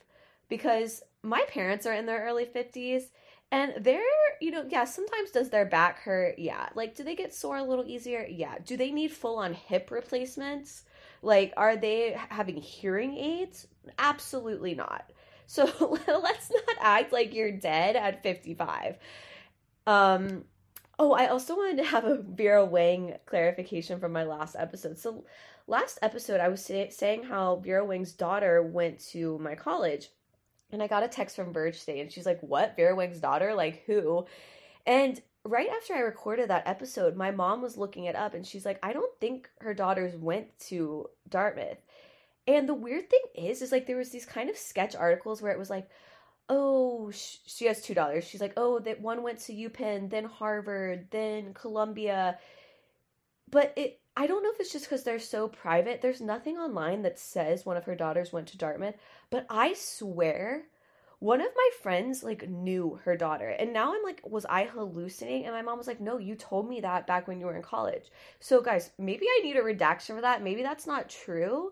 Because 0.48 1.02
my 1.22 1.44
parents 1.48 1.86
are 1.86 1.94
in 1.94 2.06
their 2.06 2.24
early 2.24 2.44
50s 2.44 3.04
and 3.50 3.72
they're, 3.78 4.02
you 4.40 4.50
know, 4.50 4.64
yeah, 4.68 4.84
sometimes 4.84 5.30
does 5.30 5.48
their 5.48 5.64
back 5.64 6.00
hurt? 6.00 6.38
Yeah. 6.38 6.68
Like, 6.74 6.94
do 6.94 7.02
they 7.02 7.16
get 7.16 7.34
sore 7.34 7.56
a 7.56 7.64
little 7.64 7.86
easier? 7.86 8.26
Yeah. 8.28 8.56
Do 8.64 8.76
they 8.76 8.90
need 8.90 9.10
full 9.10 9.38
on 9.38 9.54
hip 9.54 9.90
replacements? 9.90 10.84
Like, 11.22 11.52
are 11.56 11.76
they 11.76 12.16
having 12.28 12.56
hearing 12.56 13.16
aids? 13.16 13.66
Absolutely 13.98 14.74
not. 14.74 15.10
So 15.50 15.64
let's 16.06 16.48
not 16.48 16.76
act 16.80 17.12
like 17.12 17.34
you're 17.34 17.50
dead 17.50 17.96
at 17.96 18.22
55. 18.22 18.98
Um 19.84 20.44
oh, 20.96 21.12
I 21.12 21.26
also 21.26 21.56
wanted 21.56 21.78
to 21.78 21.88
have 21.88 22.04
a 22.04 22.22
Vera 22.22 22.64
Wang 22.64 23.14
clarification 23.26 23.98
from 23.98 24.12
my 24.12 24.22
last 24.22 24.54
episode. 24.56 24.96
So 24.96 25.24
last 25.66 25.98
episode 26.02 26.40
I 26.40 26.46
was 26.46 26.64
say- 26.64 26.90
saying 26.90 27.24
how 27.24 27.56
Vera 27.56 27.84
Wang's 27.84 28.12
daughter 28.12 28.62
went 28.62 29.00
to 29.08 29.38
my 29.38 29.56
college. 29.56 30.10
And 30.70 30.80
I 30.80 30.86
got 30.86 31.02
a 31.02 31.08
text 31.08 31.34
from 31.34 31.52
Verge 31.52 31.80
today 31.80 32.00
and 32.00 32.12
she's 32.12 32.26
like, 32.26 32.40
"What? 32.42 32.76
Vera 32.76 32.94
Wang's 32.94 33.18
daughter? 33.18 33.52
Like 33.52 33.82
who?" 33.86 34.26
And 34.86 35.20
right 35.44 35.68
after 35.68 35.94
I 35.94 36.00
recorded 36.00 36.50
that 36.50 36.68
episode, 36.68 37.16
my 37.16 37.32
mom 37.32 37.60
was 37.60 37.76
looking 37.76 38.04
it 38.04 38.14
up 38.14 38.34
and 38.34 38.46
she's 38.46 38.64
like, 38.64 38.78
I 38.84 38.92
don't 38.92 39.18
think 39.20 39.50
her 39.62 39.74
daughters 39.74 40.14
went 40.14 40.56
to 40.68 41.08
Dartmouth. 41.28 41.78
And 42.50 42.68
the 42.68 42.74
weird 42.74 43.08
thing 43.08 43.22
is, 43.36 43.62
is 43.62 43.70
like 43.70 43.86
there 43.86 43.96
was 43.96 44.10
these 44.10 44.26
kind 44.26 44.50
of 44.50 44.56
sketch 44.56 44.96
articles 44.96 45.40
where 45.40 45.52
it 45.52 45.58
was 45.58 45.70
like, 45.70 45.88
oh, 46.48 47.12
she 47.12 47.66
has 47.66 47.80
two 47.80 47.94
dollars. 47.94 48.24
She's 48.24 48.40
like, 48.40 48.54
oh, 48.56 48.80
that 48.80 49.00
one 49.00 49.22
went 49.22 49.38
to 49.42 49.52
UPenn, 49.52 50.10
then 50.10 50.24
Harvard, 50.24 51.06
then 51.12 51.54
Columbia. 51.54 52.38
But 53.48 53.72
it, 53.76 54.00
I 54.16 54.26
don't 54.26 54.42
know 54.42 54.50
if 54.50 54.58
it's 54.58 54.72
just 54.72 54.86
because 54.86 55.04
they're 55.04 55.20
so 55.20 55.46
private. 55.46 56.02
There's 56.02 56.20
nothing 56.20 56.56
online 56.56 57.02
that 57.02 57.20
says 57.20 57.64
one 57.64 57.76
of 57.76 57.84
her 57.84 57.94
daughters 57.94 58.32
went 58.32 58.48
to 58.48 58.58
Dartmouth. 58.58 58.96
But 59.30 59.46
I 59.48 59.74
swear, 59.74 60.64
one 61.20 61.40
of 61.40 61.50
my 61.54 61.70
friends 61.80 62.24
like 62.24 62.48
knew 62.48 62.98
her 63.04 63.16
daughter, 63.16 63.50
and 63.50 63.72
now 63.72 63.94
I'm 63.94 64.02
like, 64.02 64.22
was 64.28 64.44
I 64.46 64.64
hallucinating? 64.64 65.44
And 65.44 65.54
my 65.54 65.62
mom 65.62 65.78
was 65.78 65.86
like, 65.86 66.00
no, 66.00 66.18
you 66.18 66.34
told 66.34 66.68
me 66.68 66.80
that 66.80 67.06
back 67.06 67.28
when 67.28 67.38
you 67.38 67.46
were 67.46 67.54
in 67.54 67.62
college. 67.62 68.10
So 68.40 68.60
guys, 68.60 68.90
maybe 68.98 69.26
I 69.26 69.40
need 69.44 69.56
a 69.56 69.62
redaction 69.62 70.16
for 70.16 70.22
that. 70.22 70.42
Maybe 70.42 70.64
that's 70.64 70.88
not 70.88 71.08
true 71.08 71.70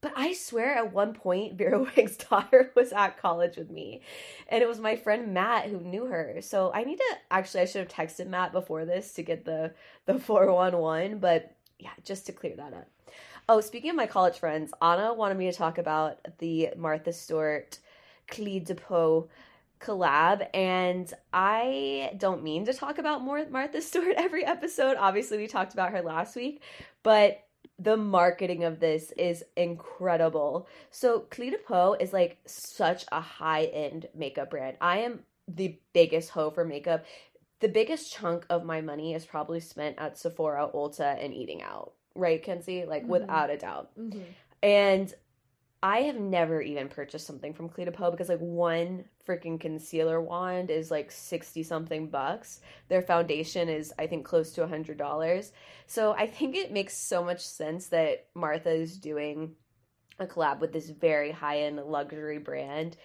But 0.00 0.12
I 0.16 0.32
swear 0.32 0.74
at 0.74 0.92
one 0.92 1.14
point, 1.14 1.54
Vera 1.58 1.82
Wang's 1.82 2.16
daughter 2.16 2.70
was 2.76 2.92
at 2.92 3.18
college 3.18 3.56
with 3.56 3.70
me. 3.70 4.00
And 4.48 4.62
it 4.62 4.68
was 4.68 4.78
my 4.78 4.96
friend 4.96 5.34
Matt 5.34 5.68
who 5.68 5.80
knew 5.80 6.06
her. 6.06 6.38
So 6.40 6.72
I 6.72 6.84
need 6.84 6.96
to 6.96 7.14
actually 7.30 7.60
I 7.60 7.64
should 7.66 7.80
have 7.80 7.88
texted 7.88 8.26
Matt 8.26 8.52
before 8.52 8.84
this 8.84 9.12
to 9.14 9.22
get 9.22 9.44
the 9.44 9.72
the 10.06 10.18
411, 10.18 11.18
but 11.18 11.54
yeah, 11.78 11.90
just 12.04 12.26
to 12.26 12.32
clear 12.32 12.56
that 12.56 12.72
up. 12.74 12.88
Oh, 13.48 13.60
speaking 13.60 13.90
of 13.90 13.96
my 13.96 14.06
college 14.06 14.38
friends, 14.38 14.72
Anna 14.80 15.12
wanted 15.12 15.36
me 15.36 15.50
to 15.50 15.56
talk 15.56 15.78
about 15.78 16.18
the 16.38 16.70
Martha 16.76 17.12
Stewart 17.12 17.78
Clé 18.28 18.64
de 18.64 18.74
Peau 18.74 19.28
collab 19.80 20.46
and 20.54 21.12
I 21.32 22.12
don't 22.18 22.42
mean 22.42 22.66
to 22.66 22.74
talk 22.74 22.98
about 22.98 23.22
more 23.22 23.44
Martha 23.48 23.80
Stewart 23.82 24.14
every 24.16 24.44
episode. 24.44 24.96
Obviously, 24.98 25.38
we 25.38 25.46
talked 25.46 25.72
about 25.72 25.90
her 25.90 26.02
last 26.02 26.36
week, 26.36 26.62
but 27.02 27.42
the 27.80 27.96
marketing 27.96 28.64
of 28.64 28.78
this 28.78 29.10
is 29.12 29.42
incredible. 29.56 30.68
So 30.90 31.20
Clé 31.30 31.50
de 31.50 31.56
Peau 31.56 31.96
is 31.98 32.12
like 32.12 32.38
such 32.46 33.04
a 33.10 33.20
high-end 33.20 34.06
makeup 34.14 34.50
brand. 34.50 34.76
I 34.80 34.98
am 34.98 35.20
the 35.48 35.78
biggest 35.94 36.30
hoe 36.30 36.50
for 36.50 36.64
makeup. 36.64 37.04
The 37.60 37.68
biggest 37.68 38.12
chunk 38.12 38.44
of 38.50 38.64
my 38.64 38.82
money 38.82 39.14
is 39.14 39.24
probably 39.24 39.60
spent 39.60 39.98
at 39.98 40.18
Sephora, 40.18 40.68
Ulta, 40.74 41.22
and 41.22 41.32
eating 41.34 41.62
out. 41.62 41.92
Right, 42.14 42.42
Kenzie? 42.42 42.84
Like 42.84 43.04
Mhm. 43.04 43.08
without 43.08 43.50
a 43.50 43.56
doubt. 43.56 43.90
Mm-hmm. 43.98 44.20
And 44.62 45.14
I 45.82 46.02
have 46.02 46.16
never 46.16 46.60
even 46.60 46.88
purchased 46.88 47.26
something 47.26 47.54
from 47.54 47.68
de 47.68 47.90
because 47.90 48.28
like 48.28 48.38
one 48.38 49.04
freaking 49.26 49.58
concealer 49.58 50.20
wand 50.20 50.70
is 50.70 50.90
like 50.90 51.10
60 51.10 51.62
something 51.62 52.08
bucks. 52.08 52.60
Their 52.88 53.00
foundation 53.00 53.70
is 53.70 53.92
I 53.98 54.06
think 54.06 54.26
close 54.26 54.52
to 54.52 54.62
a 54.62 54.68
hundred 54.68 54.98
dollars. 54.98 55.52
So 55.86 56.12
I 56.12 56.26
think 56.26 56.54
it 56.54 56.72
makes 56.72 56.96
so 56.96 57.24
much 57.24 57.40
sense 57.40 57.88
that 57.88 58.26
Martha 58.34 58.70
is 58.70 58.98
doing 58.98 59.54
a 60.18 60.26
collab 60.26 60.60
with 60.60 60.72
this 60.72 60.90
very 60.90 61.32
high 61.32 61.60
end 61.60 61.78
luxury 61.78 62.38
brand. 62.38 62.98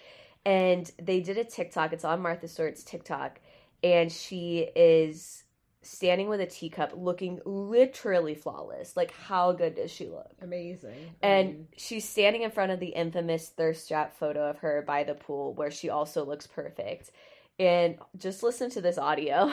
And 0.44 0.90
they 1.00 1.20
did 1.20 1.38
a 1.38 1.44
TikTok, 1.44 1.94
it's 1.94 2.04
on 2.04 2.20
Martha 2.20 2.46
Stewart's 2.46 2.84
TikTok, 2.84 3.40
and 3.82 4.12
she 4.12 4.68
is 4.76 5.42
standing 5.86 6.28
with 6.28 6.40
a 6.40 6.46
teacup 6.46 6.92
looking 6.96 7.40
literally 7.44 8.34
flawless. 8.34 8.96
Like 8.96 9.12
how 9.12 9.52
good 9.52 9.76
does 9.76 9.90
she 9.90 10.08
look? 10.08 10.30
Amazing. 10.42 10.94
And 11.22 11.48
mean, 11.48 11.68
she's 11.76 12.08
standing 12.08 12.42
in 12.42 12.50
front 12.50 12.72
of 12.72 12.80
the 12.80 12.88
infamous 12.88 13.48
thirst 13.48 13.88
trap 13.88 14.16
photo 14.16 14.50
of 14.50 14.58
her 14.58 14.82
by 14.86 15.04
the 15.04 15.14
pool 15.14 15.54
where 15.54 15.70
she 15.70 15.88
also 15.88 16.24
looks 16.24 16.46
perfect. 16.46 17.10
And 17.58 17.96
just 18.18 18.42
listen 18.42 18.70
to 18.70 18.80
this 18.80 18.98
audio. 18.98 19.52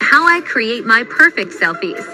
How 0.00 0.26
I 0.26 0.40
create 0.40 0.84
my 0.84 1.04
perfect 1.04 1.52
selfies. 1.52 2.04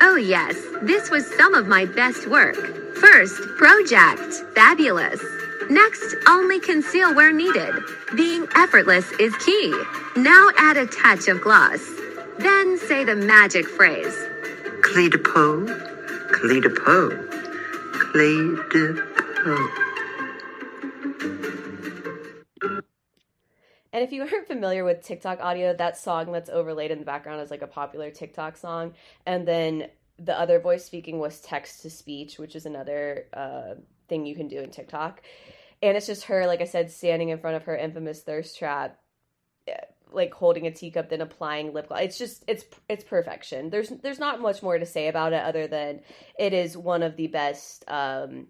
Oh, 0.00 0.16
yes, 0.16 0.54
this 0.82 1.10
was 1.10 1.26
some 1.36 1.54
of 1.54 1.66
my 1.66 1.84
best 1.84 2.28
work. 2.28 2.56
First, 2.96 3.40
project. 3.56 4.20
Fabulous. 4.54 5.20
Next, 5.70 6.14
only 6.28 6.60
conceal 6.60 7.14
where 7.14 7.32
needed. 7.32 7.74
Being 8.16 8.46
effortless 8.54 9.10
is 9.12 9.34
key. 9.36 9.74
Now 10.16 10.50
add 10.58 10.76
a 10.76 10.86
touch 10.86 11.26
of 11.28 11.40
gloss. 11.40 11.80
Then 12.38 12.78
say 12.78 13.04
the 13.04 13.16
magic 13.16 13.66
phrase. 13.66 14.16
Clé 14.80 15.10
de 15.10 15.18
Peau, 15.18 15.66
Clé 16.32 16.62
de 16.62 16.70
Peau, 16.70 17.10
Clé 17.92 18.56
de 18.70 19.02
Peau. 19.42 19.84
And 23.92 24.02
if 24.02 24.12
you 24.12 24.22
aren't 24.22 24.48
familiar 24.48 24.84
with 24.84 25.02
TikTok 25.04 25.40
audio, 25.40 25.72
that 25.74 25.96
song 25.96 26.32
that's 26.32 26.50
overlaid 26.50 26.90
in 26.90 26.98
the 26.98 27.04
background 27.04 27.40
is 27.40 27.50
like 27.50 27.62
a 27.62 27.68
popular 27.68 28.10
TikTok 28.10 28.56
song. 28.56 28.94
And 29.24 29.46
then 29.46 29.88
the 30.18 30.38
other 30.38 30.58
voice 30.58 30.84
speaking 30.84 31.20
was 31.20 31.40
text 31.40 31.82
to 31.82 31.90
speech, 31.90 32.38
which 32.38 32.56
is 32.56 32.66
another 32.66 33.26
uh, 33.32 33.74
thing 34.08 34.26
you 34.26 34.34
can 34.34 34.48
do 34.48 34.58
in 34.58 34.70
TikTok. 34.70 35.22
And 35.80 35.96
it's 35.96 36.06
just 36.06 36.24
her, 36.24 36.46
like 36.46 36.60
I 36.60 36.64
said, 36.64 36.90
standing 36.90 37.28
in 37.28 37.38
front 37.38 37.56
of 37.56 37.64
her 37.64 37.76
infamous 37.76 38.22
thirst 38.22 38.58
trap, 38.58 38.98
eh, 39.68 39.76
like 40.14 40.32
holding 40.32 40.66
a 40.66 40.70
teacup, 40.70 41.08
than 41.08 41.20
applying 41.20 41.72
lip 41.72 41.88
gloss. 41.88 42.02
It's 42.02 42.18
just 42.18 42.44
it's 42.46 42.64
it's 42.88 43.04
perfection. 43.04 43.70
There's 43.70 43.88
there's 43.88 44.18
not 44.18 44.40
much 44.40 44.62
more 44.62 44.78
to 44.78 44.86
say 44.86 45.08
about 45.08 45.32
it 45.32 45.42
other 45.42 45.66
than 45.66 46.00
it 46.38 46.52
is 46.52 46.76
one 46.76 47.02
of 47.02 47.16
the 47.16 47.26
best 47.26 47.84
um, 47.88 48.48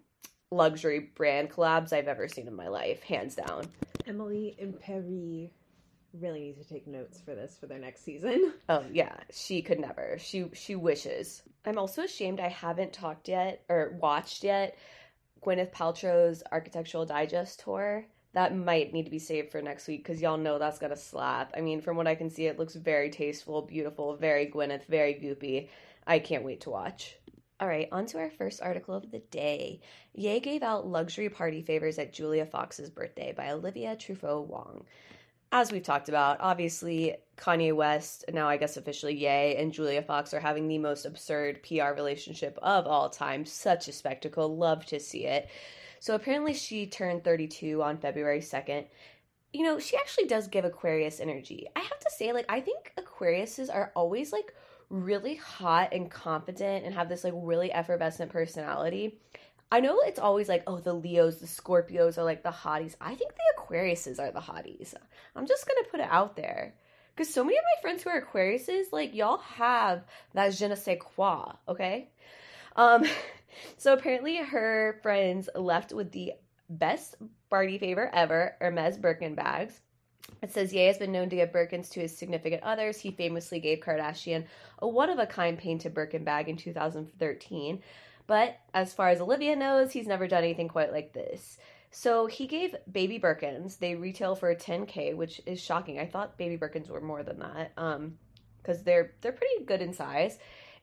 luxury 0.51 0.99
brand 0.99 1.49
collabs 1.49 1.93
I've 1.93 2.07
ever 2.07 2.27
seen 2.27 2.47
in 2.47 2.55
my 2.55 2.67
life, 2.67 3.03
hands 3.03 3.35
down. 3.35 3.67
Emily 4.07 4.55
in 4.57 4.73
Paris 4.73 5.49
really 6.21 6.39
need 6.39 6.57
to 6.57 6.63
take 6.63 6.87
notes 6.87 7.19
for 7.19 7.35
this 7.35 7.57
for 7.59 7.67
their 7.67 7.79
next 7.79 8.03
season. 8.03 8.53
Oh 8.69 8.83
yeah, 8.91 9.15
she 9.31 9.61
could 9.61 9.79
never. 9.79 10.17
She 10.19 10.49
she 10.53 10.75
wishes. 10.75 11.43
I'm 11.65 11.77
also 11.77 12.03
ashamed 12.03 12.39
I 12.39 12.49
haven't 12.49 12.93
talked 12.93 13.27
yet 13.27 13.63
or 13.69 13.97
watched 13.99 14.43
yet 14.43 14.77
Gwyneth 15.43 15.71
Paltrow's 15.71 16.41
Architectural 16.51 17.05
Digest 17.05 17.59
tour. 17.59 18.05
That 18.35 18.55
might 18.55 18.93
need 18.93 19.05
to 19.05 19.11
be 19.11 19.19
saved 19.19 19.51
for 19.51 19.61
next 19.61 19.87
week 19.87 20.03
because 20.03 20.21
y'all 20.21 20.37
know 20.37 20.59
that's 20.59 20.77
gonna 20.77 20.95
slap. 20.95 21.51
I 21.57 21.61
mean, 21.61 21.81
from 21.81 21.97
what 21.97 22.07
I 22.07 22.13
can 22.15 22.29
see, 22.29 22.45
it 22.45 22.59
looks 22.59 22.75
very 22.75 23.09
tasteful, 23.09 23.63
beautiful, 23.63 24.15
very 24.15 24.45
Gwyneth, 24.45 24.85
very 24.85 25.15
goopy. 25.15 25.69
I 26.05 26.19
can't 26.19 26.43
wait 26.43 26.61
to 26.61 26.69
watch. 26.69 27.17
All 27.59 27.67
right, 27.67 27.89
on 27.91 28.05
to 28.07 28.19
our 28.19 28.29
first 28.29 28.61
article 28.61 28.93
of 28.93 29.09
the 29.09 29.19
day. 29.19 29.79
Ye 30.13 30.39
gave 30.39 30.61
out 30.61 30.85
luxury 30.85 31.29
party 31.29 31.63
favors 31.63 31.97
at 31.97 32.13
Julia 32.13 32.45
Fox's 32.45 32.91
birthday 32.91 33.33
by 33.35 33.49
Olivia 33.49 33.95
Truffaut 33.95 34.45
Wong 34.47 34.85
as 35.55 35.71
we've 35.71 35.83
talked 35.83 36.09
about, 36.09 36.37
obviously 36.41 37.15
Kanye 37.37 37.73
West, 37.73 38.25
now 38.33 38.49
I 38.49 38.57
guess 38.57 38.75
officially 38.75 39.15
Ye, 39.15 39.55
and 39.55 39.71
Julia 39.71 40.01
Fox 40.01 40.33
are 40.33 40.39
having 40.41 40.67
the 40.67 40.79
most 40.79 41.05
absurd 41.05 41.61
PR 41.63 41.93
relationship 41.93 42.59
of 42.61 42.85
all 42.87 43.09
time. 43.09 43.45
Such 43.45 43.87
a 43.87 43.93
spectacle. 43.93 44.57
Love 44.57 44.85
to 44.87 44.99
see 44.99 45.25
it. 45.25 45.47
So 45.99 46.15
apparently 46.15 46.53
she 46.53 46.87
turned 46.87 47.23
32 47.23 47.81
on 47.81 47.97
February 47.97 48.39
2nd. 48.39 48.85
You 49.53 49.63
know, 49.63 49.79
she 49.79 49.97
actually 49.97 50.27
does 50.27 50.47
give 50.47 50.65
Aquarius 50.65 51.19
energy. 51.19 51.67
I 51.75 51.79
have 51.79 51.99
to 51.99 52.11
say, 52.17 52.33
like, 52.33 52.45
I 52.49 52.59
think 52.59 52.91
Aquariuses 52.99 53.73
are 53.73 53.91
always 53.95 54.33
like 54.33 54.53
really 54.89 55.35
hot 55.35 55.93
and 55.93 56.11
confident 56.11 56.85
and 56.85 56.93
have 56.93 57.09
this 57.09 57.23
like 57.23 57.33
really 57.35 57.71
effervescent 57.71 58.31
personality. 58.31 59.19
I 59.71 59.79
know 59.79 59.99
it's 60.01 60.19
always 60.19 60.47
like, 60.47 60.63
oh, 60.67 60.79
the 60.79 60.93
Leos, 60.93 61.37
the 61.37 61.47
Scorpios 61.47 62.17
are 62.17 62.23
like 62.23 62.43
the 62.43 62.51
hotties. 62.51 62.95
I 63.01 63.15
think 63.15 63.33
the 63.33 63.61
Aquariuses 63.61 64.19
are 64.19 64.31
the 64.31 64.39
hotties. 64.39 64.93
I'm 65.35 65.47
just 65.47 65.67
gonna 65.67 65.87
put 65.89 65.99
it 65.99 66.07
out 66.09 66.35
there. 66.35 66.75
Because 67.15 67.33
so 67.33 67.43
many 67.43 67.57
of 67.57 67.63
my 67.63 67.81
friends 67.81 68.03
who 68.03 68.09
are 68.09 68.21
Aquariuses, 68.21 68.91
like, 68.91 69.15
y'all 69.15 69.37
have 69.37 70.03
that 70.33 70.53
je 70.53 70.67
ne 70.67 70.75
sais 70.75 70.97
quoi, 70.99 71.53
okay? 71.67 72.09
Um, 72.75 73.05
so 73.77 73.93
apparently 73.93 74.37
her 74.37 74.99
friends 75.01 75.49
left 75.55 75.93
with 75.93 76.11
the 76.11 76.33
best 76.69 77.15
party 77.49 77.77
favor 77.77 78.09
ever, 78.13 78.55
Hermes 78.59 78.97
Birkin 78.97 79.35
bags. 79.35 79.81
It 80.41 80.51
says 80.51 80.73
Ye 80.73 80.85
has 80.85 80.97
been 80.97 81.11
known 81.11 81.29
to 81.29 81.35
give 81.35 81.51
Birkins 81.51 81.89
to 81.91 82.01
his 82.01 82.17
significant 82.17 82.63
others. 82.63 82.99
He 82.99 83.11
famously 83.11 83.59
gave 83.59 83.79
Kardashian 83.79 84.45
a 84.79 84.87
one 84.87 85.09
of 85.09 85.19
a 85.19 85.27
kind 85.27 85.57
painted 85.57 85.93
Birkin 85.93 86.23
bag 86.23 86.49
in 86.49 86.57
2013. 86.57 87.81
But 88.27 88.57
as 88.73 88.93
far 88.93 89.09
as 89.09 89.21
Olivia 89.21 89.55
knows, 89.55 89.91
he's 89.91 90.07
never 90.07 90.27
done 90.27 90.43
anything 90.43 90.67
quite 90.67 90.91
like 90.91 91.13
this. 91.13 91.57
So 91.91 92.25
he 92.25 92.47
gave 92.47 92.75
baby 92.91 93.19
Birkins. 93.19 93.77
They 93.77 93.95
retail 93.95 94.35
for 94.35 94.49
a 94.49 94.55
10k, 94.55 95.15
which 95.15 95.41
is 95.45 95.61
shocking. 95.61 95.99
I 95.99 96.05
thought 96.05 96.37
baby 96.37 96.57
Birkins 96.57 96.89
were 96.89 97.01
more 97.01 97.23
than 97.23 97.39
that, 97.39 97.71
um, 97.77 98.17
because 98.57 98.83
they're 98.83 99.13
they're 99.21 99.31
pretty 99.31 99.63
good 99.65 99.81
in 99.81 99.93
size. 99.93 100.37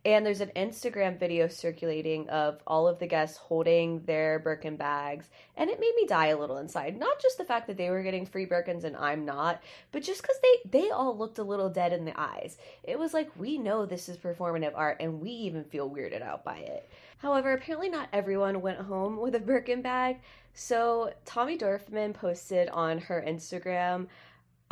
And 0.05 0.27
there's 0.27 0.41
an 0.41 0.51
Instagram 0.57 1.17
video 1.17 1.47
circulating 1.47 2.29
of 2.29 2.59
all 2.67 2.89
of 2.89 2.99
the 2.99 3.07
guests 3.07 3.37
holding 3.37 4.03
their 4.05 4.41
Birkin 4.41 4.75
bags, 4.75 5.27
and 5.57 5.71
it 5.71 5.79
made 5.79 5.93
me 5.95 6.07
die 6.09 6.29
a 6.29 6.37
little 6.37 6.59
inside. 6.59 6.99
Not 6.99 7.21
just 7.23 7.39
the 7.39 7.45
fact 7.45 7.69
that 7.69 7.77
they 7.77 7.89
were 7.89 8.03
getting 8.03 8.27
free 8.27 8.45
Birkins 8.45 8.83
and 8.83 8.97
I'm 8.97 9.25
not, 9.25 9.63
but 9.93 10.03
just 10.03 10.23
because 10.23 10.39
they 10.43 10.81
they 10.81 10.91
all 10.91 11.17
looked 11.17 11.39
a 11.39 11.45
little 11.45 11.71
dead 11.71 11.93
in 11.93 12.05
the 12.05 12.21
eyes. 12.21 12.57
It 12.83 12.99
was 12.99 13.15
like 13.15 13.31
we 13.39 13.59
know 13.59 13.87
this 13.87 14.09
is 14.09 14.17
performative 14.17 14.73
art, 14.75 14.97
and 14.99 15.21
we 15.21 15.31
even 15.31 15.63
feel 15.63 15.89
weirded 15.89 16.23
out 16.23 16.45
by 16.45 16.57
it. 16.57 16.91
However, 17.19 17.53
apparently 17.53 17.89
not 17.89 18.09
everyone 18.13 18.61
went 18.61 18.81
home 18.81 19.21
with 19.21 19.37
a 19.37 19.41
Birkin 19.41 19.83
bag. 19.83 20.19
So 20.55 21.13
Tommy 21.25 21.57
Dorfman 21.57 22.13
posted 22.13 22.69
on 22.71 22.99
her 22.99 23.25
Instagram, 23.25 24.09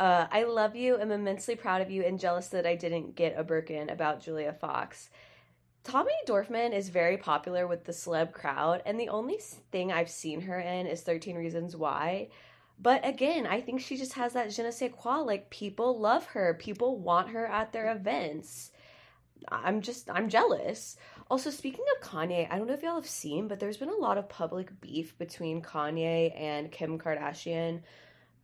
uh, 0.01 0.27
"I 0.31 0.43
love 0.43 0.75
you. 0.75 0.99
I'm 0.99 1.11
immensely 1.11 1.55
proud 1.55 1.81
of 1.81 1.91
you, 1.91 2.03
and 2.03 2.19
jealous 2.19 2.47
that 2.49 2.65
I 2.65 2.75
didn't 2.75 3.15
get 3.15 3.37
a 3.37 3.43
Birkin 3.43 3.89
about 3.89 4.21
Julia 4.21 4.51
Fox." 4.51 5.09
Tommy 5.83 6.13
Dorfman 6.27 6.73
is 6.73 6.89
very 6.89 7.17
popular 7.17 7.65
with 7.65 7.85
the 7.85 7.91
celeb 7.91 8.33
crowd, 8.33 8.83
and 8.85 8.99
the 8.99 9.09
only 9.09 9.39
thing 9.71 9.91
I've 9.91 10.09
seen 10.09 10.41
her 10.41 10.59
in 10.59 10.85
is 10.85 11.01
13 11.01 11.35
Reasons 11.35 11.75
Why. 11.75 12.29
But 12.79 13.05
again, 13.05 13.45
I 13.45 13.61
think 13.61 13.81
she 13.81 13.97
just 13.97 14.13
has 14.13 14.33
that 14.33 14.51
je 14.51 14.63
ne 14.63 14.71
sais 14.71 14.91
quoi. 14.91 15.17
Like, 15.17 15.49
people 15.49 15.99
love 15.99 16.25
her, 16.27 16.55
people 16.55 16.97
want 16.97 17.29
her 17.29 17.45
at 17.45 17.71
their 17.71 17.91
events. 17.91 18.71
I'm 19.49 19.81
just, 19.81 20.09
I'm 20.09 20.29
jealous. 20.29 20.97
Also, 21.29 21.49
speaking 21.49 21.85
of 21.95 22.07
Kanye, 22.07 22.47
I 22.51 22.57
don't 22.57 22.67
know 22.67 22.73
if 22.73 22.83
y'all 22.83 22.95
have 22.95 23.07
seen, 23.07 23.47
but 23.47 23.59
there's 23.59 23.77
been 23.77 23.89
a 23.89 23.95
lot 23.95 24.17
of 24.17 24.29
public 24.29 24.81
beef 24.81 25.17
between 25.17 25.61
Kanye 25.61 26.39
and 26.39 26.71
Kim 26.71 26.99
Kardashian 26.99 27.81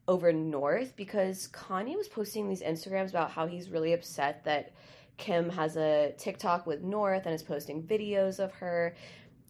over 0.07 0.31
North 0.31 0.95
because 0.95 1.49
Kanye 1.49 1.95
was 1.97 2.07
posting 2.07 2.47
these 2.47 2.61
Instagrams 2.61 3.09
about 3.09 3.31
how 3.31 3.45
he's 3.45 3.69
really 3.69 3.93
upset 3.93 4.43
that 4.45 4.71
Kim 5.17 5.49
has 5.49 5.75
a 5.75 6.13
TikTok 6.17 6.65
with 6.65 6.81
North 6.81 7.25
and 7.25 7.33
is 7.33 7.43
posting 7.43 7.83
videos 7.83 8.39
of 8.39 8.53
her. 8.53 8.95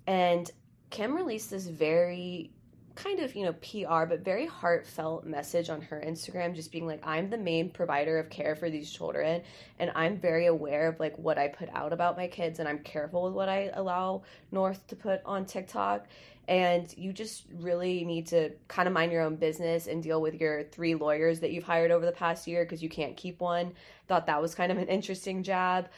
And 0.07 0.49
Kim 0.89 1.15
released 1.15 1.51
this 1.51 1.67
very 1.67 2.51
kind 2.97 3.19
of, 3.19 3.35
you 3.35 3.45
know, 3.45 3.53
PR, 3.53 4.05
but 4.05 4.25
very 4.25 4.47
heartfelt 4.47 5.23
message 5.25 5.69
on 5.69 5.81
her 5.81 6.03
Instagram, 6.05 6.55
just 6.55 6.71
being 6.71 6.87
like, 6.87 7.05
I'm 7.05 7.29
the 7.29 7.37
main 7.37 7.69
provider 7.69 8.17
of 8.17 8.29
care 8.29 8.55
for 8.55 8.69
these 8.69 8.91
children, 8.91 9.43
and 9.77 9.91
I'm 9.93 10.17
very 10.17 10.47
aware 10.47 10.87
of 10.87 10.99
like 10.99 11.15
what 11.17 11.37
I 11.37 11.47
put 11.47 11.69
out 11.73 11.93
about 11.93 12.17
my 12.17 12.27
kids, 12.27 12.59
and 12.59 12.67
I'm 12.67 12.79
careful 12.79 13.23
with 13.23 13.33
what 13.33 13.49
I 13.49 13.69
allow 13.73 14.23
North 14.51 14.85
to 14.87 14.95
put 14.95 15.21
on 15.25 15.45
TikTok. 15.45 16.07
And 16.47 16.93
you 16.97 17.11
just 17.11 17.45
really 17.53 18.05
need 18.05 18.27
to 18.27 18.51
kind 18.67 18.87
of 18.87 18.93
mind 18.93 19.11
your 19.11 19.21
own 19.21 19.35
business 19.35 19.87
and 19.87 20.01
deal 20.01 20.21
with 20.21 20.35
your 20.35 20.63
three 20.63 20.95
lawyers 20.95 21.41
that 21.41 21.51
you've 21.51 21.65
hired 21.65 21.91
over 21.91 22.05
the 22.05 22.11
past 22.11 22.47
year 22.47 22.63
because 22.63 22.81
you 22.81 22.89
can't 22.89 23.17
keep 23.17 23.41
one. 23.41 23.73
Thought 24.07 24.27
that 24.27 24.41
was 24.41 24.55
kind 24.55 24.71
of 24.71 24.77
an 24.77 24.87
interesting 24.87 25.43
jab. 25.43 25.89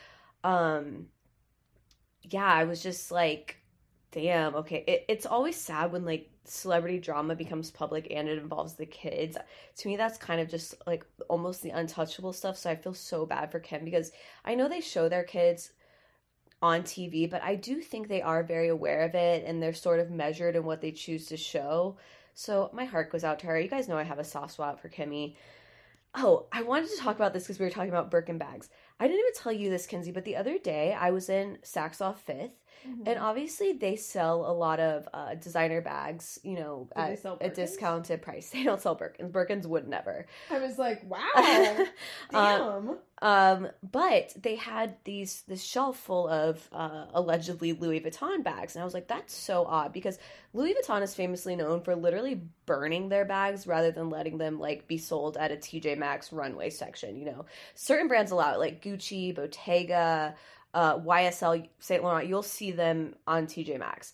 Um, 0.43 1.07
yeah, 2.23 2.45
I 2.45 2.63
was 2.63 2.81
just 2.81 3.11
like, 3.11 3.57
damn, 4.11 4.55
okay. 4.55 4.83
It, 4.87 5.05
it's 5.07 5.25
always 5.25 5.55
sad 5.55 5.91
when 5.91 6.05
like 6.05 6.31
celebrity 6.45 6.99
drama 6.99 7.35
becomes 7.35 7.69
public 7.69 8.07
and 8.09 8.27
it 8.27 8.39
involves 8.39 8.73
the 8.73 8.85
kids. 8.85 9.37
To 9.77 9.87
me, 9.87 9.97
that's 9.97 10.17
kind 10.17 10.41
of 10.41 10.49
just 10.49 10.75
like 10.87 11.05
almost 11.27 11.61
the 11.61 11.69
untouchable 11.69 12.33
stuff. 12.33 12.57
So 12.57 12.69
I 12.69 12.75
feel 12.75 12.93
so 12.93 13.25
bad 13.25 13.51
for 13.51 13.59
Kim 13.59 13.85
because 13.85 14.11
I 14.43 14.55
know 14.55 14.67
they 14.67 14.81
show 14.81 15.09
their 15.09 15.23
kids 15.23 15.71
on 16.61 16.83
TV, 16.83 17.29
but 17.29 17.41
I 17.41 17.55
do 17.55 17.81
think 17.81 18.07
they 18.07 18.21
are 18.21 18.43
very 18.43 18.67
aware 18.67 19.03
of 19.03 19.15
it 19.15 19.45
and 19.45 19.61
they're 19.61 19.73
sort 19.73 19.99
of 19.99 20.11
measured 20.11 20.55
in 20.55 20.65
what 20.65 20.81
they 20.81 20.91
choose 20.91 21.27
to 21.27 21.37
show. 21.37 21.97
So 22.33 22.69
my 22.73 22.85
heart 22.85 23.11
goes 23.11 23.23
out 23.23 23.39
to 23.39 23.47
her. 23.47 23.59
You 23.59 23.69
guys 23.69 23.87
know 23.87 23.97
I 23.97 24.03
have 24.03 24.19
a 24.19 24.23
soft 24.23 24.53
spot 24.53 24.79
for 24.79 24.89
Kimmy. 24.89 25.35
Oh, 26.15 26.47
I 26.51 26.63
wanted 26.63 26.89
to 26.89 26.97
talk 26.97 27.15
about 27.15 27.33
this 27.33 27.43
because 27.43 27.59
we 27.59 27.65
were 27.65 27.71
talking 27.71 27.89
about 27.89 28.11
Birkin 28.11 28.37
bags. 28.37 28.69
I 28.99 29.07
didn't 29.07 29.19
even 29.19 29.33
tell 29.35 29.51
you 29.51 29.69
this, 29.69 29.85
Kinsey, 29.85 30.11
but 30.11 30.25
the 30.25 30.35
other 30.35 30.57
day 30.57 30.93
I 30.93 31.11
was 31.11 31.29
in 31.29 31.59
Saks 31.63 32.01
Off 32.01 32.25
5th 32.25 32.53
Mm-hmm. 32.87 33.03
and 33.07 33.19
obviously, 33.19 33.73
they 33.73 33.95
sell 33.97 34.49
a 34.49 34.53
lot 34.53 34.79
of 34.79 35.07
uh, 35.13 35.35
designer 35.35 35.81
bags, 35.81 36.39
you 36.43 36.55
know, 36.55 36.87
Do 36.95 37.01
at 37.01 37.25
a 37.41 37.49
discounted 37.49 38.21
price. 38.21 38.49
They 38.53 38.63
don't 38.63 38.81
sell 38.81 38.95
Birkins. 38.95 39.31
Birkins 39.31 39.65
would 39.65 39.87
never. 39.87 40.25
I 40.49 40.59
was 40.59 40.77
like, 40.77 41.03
wow, 41.09 41.19
Uh, 42.33 42.69
damn. 42.81 42.97
um, 43.21 43.67
but 43.91 44.33
they 44.41 44.55
had 44.55 44.95
these 45.03 45.41
this 45.47 45.63
shelf 45.63 45.97
full 45.97 46.27
of 46.27 46.67
uh, 46.71 47.05
allegedly 47.13 47.73
Louis 47.73 47.99
Vuitton 48.01 48.43
bags, 48.43 48.75
and 48.75 48.81
I 48.81 48.85
was 48.85 48.93
like, 48.93 49.07
that's 49.07 49.33
so 49.35 49.65
odd 49.65 49.91
because 49.91 50.17
Louis 50.53 50.73
Vuitton 50.73 51.01
is 51.01 51.13
famously 51.13 51.55
known 51.55 51.81
for 51.81 51.95
literally 51.95 52.41
burning 52.65 53.09
their 53.09 53.25
bags 53.25 53.67
rather 53.67 53.91
than 53.91 54.09
letting 54.09 54.37
them 54.37 54.59
like 54.59 54.87
be 54.87 54.97
sold 54.97 55.35
at 55.37 55.51
a 55.51 55.55
TJ 55.57 55.97
Maxx 55.97 56.31
runway 56.31 56.69
section. 56.69 57.17
You 57.17 57.25
know, 57.25 57.45
certain 57.75 58.07
brands 58.07 58.31
allow 58.31 58.53
it, 58.53 58.59
like 58.59 58.81
Gucci, 58.81 59.35
Bottega, 59.35 60.35
uh, 60.73 60.97
YSL, 60.99 61.67
Saint 61.79 62.03
Laurent. 62.03 62.27
You'll 62.27 62.43
see 62.43 62.71
them 62.71 63.15
on 63.25 63.47
TJ 63.47 63.79
Maxx, 63.79 64.13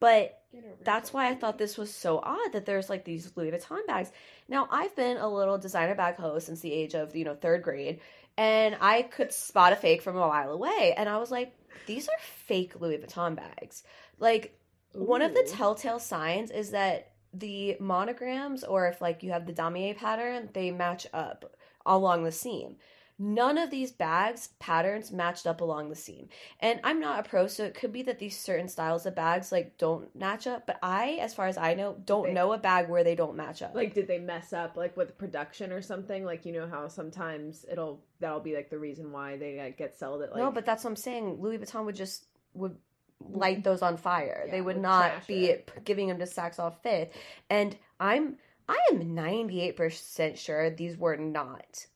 but 0.00 0.42
that's 0.82 1.12
why 1.12 1.28
I 1.28 1.34
thought 1.34 1.58
this 1.58 1.76
was 1.76 1.92
so 1.92 2.18
odd 2.18 2.52
that 2.52 2.66
there's 2.66 2.88
like 2.88 3.04
these 3.04 3.32
Louis 3.36 3.50
Vuitton 3.50 3.86
bags. 3.86 4.10
Now 4.48 4.68
I've 4.70 4.94
been 4.96 5.16
a 5.16 5.28
little 5.28 5.58
designer 5.58 5.94
bag 5.94 6.16
host 6.16 6.46
since 6.46 6.60
the 6.60 6.72
age 6.72 6.94
of 6.94 7.14
you 7.14 7.24
know 7.24 7.34
third 7.34 7.62
grade, 7.62 8.00
and 8.36 8.76
I 8.80 9.02
could 9.02 9.32
spot 9.32 9.72
a 9.72 9.76
fake 9.76 10.02
from 10.02 10.16
a 10.16 10.26
mile 10.26 10.52
away, 10.52 10.94
and 10.96 11.08
I 11.08 11.18
was 11.18 11.30
like, 11.30 11.54
these 11.86 12.08
are 12.08 12.18
fake 12.46 12.80
Louis 12.80 12.98
Vuitton 12.98 13.36
bags. 13.36 13.82
Like 14.18 14.58
one 14.92 15.22
of 15.22 15.34
the 15.34 15.48
telltale 15.48 15.98
signs 15.98 16.50
is 16.50 16.70
that 16.70 17.12
the 17.34 17.76
monograms, 17.80 18.64
or 18.64 18.88
if 18.88 19.00
like 19.00 19.22
you 19.22 19.32
have 19.32 19.46
the 19.46 19.52
damier 19.52 19.96
pattern, 19.96 20.48
they 20.52 20.70
match 20.70 21.06
up 21.12 21.56
along 21.84 22.24
the 22.24 22.32
seam. 22.32 22.76
None 23.18 23.56
of 23.56 23.70
these 23.70 23.92
bags 23.92 24.50
patterns 24.58 25.10
matched 25.10 25.46
up 25.46 25.62
along 25.62 25.88
the 25.88 25.96
seam. 25.96 26.28
And 26.60 26.80
I'm 26.84 27.00
not 27.00 27.20
a 27.20 27.28
pro, 27.28 27.46
so 27.46 27.64
it 27.64 27.74
could 27.74 27.90
be 27.90 28.02
that 28.02 28.18
these 28.18 28.38
certain 28.38 28.68
styles 28.68 29.06
of 29.06 29.14
bags 29.14 29.50
like 29.50 29.78
don't 29.78 30.14
match 30.14 30.46
up. 30.46 30.66
But 30.66 30.78
I, 30.82 31.12
as 31.22 31.32
far 31.32 31.46
as 31.46 31.56
I 31.56 31.72
know, 31.72 31.96
don't 32.04 32.24
They- 32.26 32.32
know 32.34 32.52
a 32.52 32.58
bag 32.58 32.90
where 32.90 33.04
they 33.04 33.14
don't 33.14 33.34
match 33.34 33.62
up. 33.62 33.74
like 33.74 33.94
did 33.94 34.06
they 34.06 34.18
mess 34.18 34.52
up 34.52 34.76
like 34.76 34.96
with 34.98 35.16
production 35.16 35.72
or 35.72 35.80
something 35.80 36.24
like 36.26 36.44
you 36.44 36.52
know 36.52 36.66
how 36.68 36.88
sometimes 36.88 37.64
it'll 37.70 38.04
that'll 38.20 38.40
be 38.40 38.54
like 38.54 38.68
the 38.68 38.78
reason 38.78 39.10
why 39.12 39.36
they 39.38 39.60
uh, 39.60 39.70
get 39.78 39.98
sold 39.98 40.20
at 40.22 40.32
like 40.32 40.38
no, 40.42 40.50
but 40.50 40.66
that's 40.66 40.84
what 40.84 40.90
I'm 40.90 40.96
saying. 40.96 41.40
Louis 41.40 41.56
Vuitton 41.58 41.86
would 41.86 41.96
just 41.96 42.26
would 42.52 42.76
light 43.20 43.64
those 43.64 43.80
on 43.80 43.96
fire. 43.96 44.42
Yeah, 44.44 44.50
they 44.52 44.60
would 44.60 44.76
would 44.76 44.82
not 44.82 45.26
be 45.26 45.46
it. 45.46 45.70
giving 45.84 46.08
them 46.08 46.18
to 46.18 46.26
Saks 46.26 46.58
Off 46.58 46.82
Fifth. 46.82 47.14
And 47.48 47.74
I'm 47.98 48.36
I 48.68 48.78
am 48.90 49.14
98% 49.16 50.36
sure 50.36 50.68
these 50.70 50.96
were 50.98 51.16
not 51.16 51.86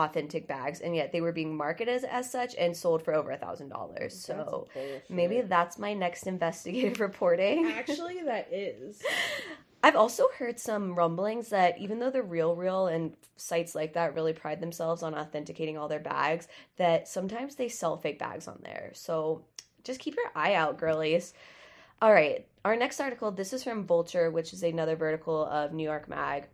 authentic 0.00 0.46
bags, 0.46 0.80
and 0.80 0.94
yet 0.94 1.12
they 1.12 1.20
were 1.20 1.32
being 1.32 1.56
marketed 1.56 2.04
as, 2.04 2.30
such 2.30 2.54
and 2.56 2.76
sold 2.76 3.02
for 3.02 3.14
over 3.14 3.30
a 3.30 3.36
thousand 3.36 3.70
dollars. 3.70 4.18
So 4.18 4.68
maybe 5.08 5.40
that's 5.40 5.78
my 5.78 5.94
next 5.94 6.26
investigative 6.26 7.00
reporting. 7.00 7.66
actually 7.66 8.22
that 8.22 8.52
is 8.52 9.02
I've 9.82 9.96
also 9.96 10.26
heard 10.38 10.60
some 10.60 10.94
rumblings 10.94 11.48
that 11.48 11.78
even 11.78 11.98
though 11.98 12.10
the 12.10 12.22
Real 12.22 12.54
Real 12.54 12.88
and 12.88 13.14
sites 13.36 13.74
like 13.74 13.94
that 13.94 14.14
really 14.14 14.34
pride 14.34 14.60
themselves 14.60 15.02
on 15.02 15.14
authenticating 15.14 15.78
all 15.78 15.88
their 15.88 16.00
bags, 16.00 16.48
that 16.76 17.08
sometimes 17.08 17.54
they 17.54 17.68
sell 17.68 17.96
fake 17.96 18.18
bags 18.18 18.46
on 18.46 18.60
there. 18.62 18.90
So 18.94 19.44
just 19.82 20.00
keep 20.00 20.16
your 20.16 20.30
eye 20.34 20.54
out, 20.54 20.76
girlies. 20.76 21.32
All 22.02 22.12
right, 22.12 22.46
our 22.64 22.76
next 22.76 23.00
article, 23.00 23.30
this 23.30 23.52
is 23.52 23.64
from 23.64 23.86
Vulture, 23.86 24.30
which 24.30 24.52
is 24.52 24.62
another 24.62 24.96
vertical 24.96 25.46
of 25.46 25.72
New 25.72 25.84
York 25.84 26.08
Mag. 26.08 26.46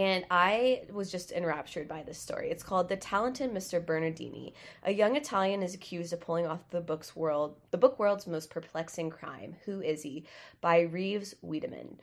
And 0.00 0.24
I 0.30 0.84
was 0.90 1.12
just 1.12 1.30
enraptured 1.30 1.86
by 1.86 2.02
this 2.02 2.16
story. 2.16 2.50
It's 2.50 2.62
called 2.62 2.88
The 2.88 2.96
Talented 2.96 3.52
Mr. 3.52 3.84
Bernardini. 3.84 4.54
A 4.84 4.94
young 4.94 5.14
Italian 5.14 5.62
is 5.62 5.74
accused 5.74 6.14
of 6.14 6.20
pulling 6.20 6.46
off 6.46 6.70
the 6.70 6.80
book's 6.80 7.14
world, 7.14 7.56
the 7.70 7.76
book 7.76 7.98
world's 7.98 8.26
most 8.26 8.48
perplexing 8.48 9.10
crime. 9.10 9.56
Who 9.66 9.82
is 9.82 10.02
he? 10.02 10.24
By 10.62 10.80
Reeves 10.80 11.34
Wiedemann. 11.42 11.98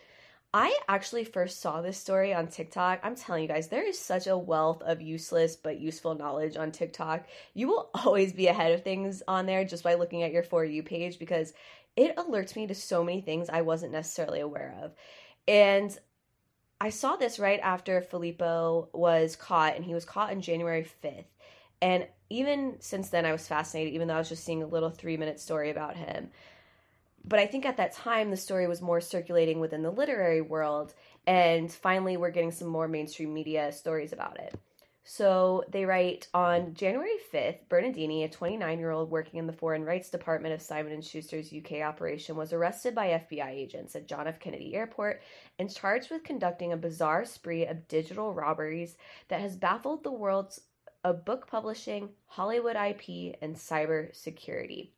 I 0.53 0.77
actually 0.87 1.23
first 1.23 1.59
saw 1.59 1.81
this 1.81 1.97
story 1.97 2.35
on 2.35 2.49
TikTok. 2.49 2.99
I'm 3.01 3.15
telling 3.15 3.41
you 3.41 3.47
guys, 3.47 3.67
there 3.67 3.87
is 3.89 3.97
such 3.97 4.27
a 4.27 4.37
wealth 4.37 4.83
of 4.83 5.01
useless 5.01 5.55
but 5.55 5.79
useful 5.79 6.13
knowledge 6.13 6.55
on 6.55 6.71
TikTok. 6.71 7.25
You 7.55 7.67
will 7.67 7.89
always 8.05 8.31
be 8.31 8.45
ahead 8.45 8.73
of 8.73 8.83
things 8.83 9.23
on 9.27 9.47
there 9.47 9.65
just 9.65 9.83
by 9.83 9.95
looking 9.95 10.21
at 10.21 10.31
your 10.31 10.43
For 10.43 10.63
You 10.63 10.83
page 10.83 11.17
because 11.17 11.51
it 11.95 12.15
alerts 12.15 12.55
me 12.55 12.67
to 12.67 12.75
so 12.75 13.03
many 13.03 13.21
things 13.21 13.49
I 13.49 13.61
wasn't 13.61 13.91
necessarily 13.91 14.41
aware 14.41 14.77
of. 14.83 14.93
And 15.47 15.97
I 16.79 16.89
saw 16.89 17.15
this 17.15 17.39
right 17.39 17.59
after 17.61 18.01
Filippo 18.01 18.89
was 18.93 19.35
caught, 19.35 19.75
and 19.75 19.83
he 19.83 19.93
was 19.93 20.05
caught 20.05 20.31
on 20.31 20.41
January 20.41 20.83
5th. 20.83 21.25
And 21.81 22.07
even 22.29 22.75
since 22.79 23.09
then, 23.09 23.25
I 23.25 23.31
was 23.31 23.47
fascinated, 23.47 23.93
even 23.93 24.07
though 24.07 24.15
I 24.15 24.19
was 24.19 24.29
just 24.29 24.43
seeing 24.43 24.63
a 24.63 24.67
little 24.67 24.89
three 24.89 25.17
minute 25.17 25.39
story 25.39 25.69
about 25.69 25.95
him. 25.95 26.29
But 27.25 27.39
I 27.39 27.47
think 27.47 27.65
at 27.65 27.77
that 27.77 27.93
time, 27.93 28.29
the 28.29 28.37
story 28.37 28.67
was 28.67 28.81
more 28.81 29.01
circulating 29.01 29.59
within 29.59 29.81
the 29.81 29.91
literary 29.91 30.41
world, 30.41 30.93
and 31.25 31.71
finally, 31.71 32.15
we're 32.15 32.31
getting 32.31 32.51
some 32.51 32.67
more 32.67 32.87
mainstream 32.87 33.33
media 33.33 33.71
stories 33.71 34.13
about 34.13 34.39
it. 34.39 34.57
So 35.09 35.63
they 35.71 35.85
write 35.85 36.27
on 36.33 36.73
January 36.73 37.15
5th, 37.33 37.69
Bernardini, 37.69 38.25
a 38.25 38.29
29-year-old 38.29 39.09
working 39.09 39.39
in 39.39 39.47
the 39.47 39.53
Foreign 39.53 39.85
Rights 39.85 40.09
Department 40.09 40.53
of 40.53 40.61
Simon 40.61 41.01
& 41.01 41.01
Schuster's 41.01 41.53
UK 41.53 41.79
operation, 41.79 42.35
was 42.35 42.51
arrested 42.51 42.93
by 42.93 43.25
FBI 43.31 43.47
agents 43.47 43.95
at 43.95 44.09
John 44.09 44.27
F. 44.27 44.37
Kennedy 44.41 44.75
Airport 44.75 45.21
and 45.59 45.73
charged 45.73 46.11
with 46.11 46.25
conducting 46.25 46.73
a 46.73 46.77
bizarre 46.77 47.23
spree 47.23 47.65
of 47.65 47.87
digital 47.87 48.33
robberies 48.33 48.97
that 49.29 49.39
has 49.39 49.55
baffled 49.55 50.03
the 50.03 50.11
worlds 50.11 50.59
of 51.05 51.23
book 51.23 51.47
publishing, 51.47 52.09
Hollywood 52.25 52.75
IP, 52.75 53.37
and 53.41 53.55
cyber 53.55 54.13
security. 54.13 54.91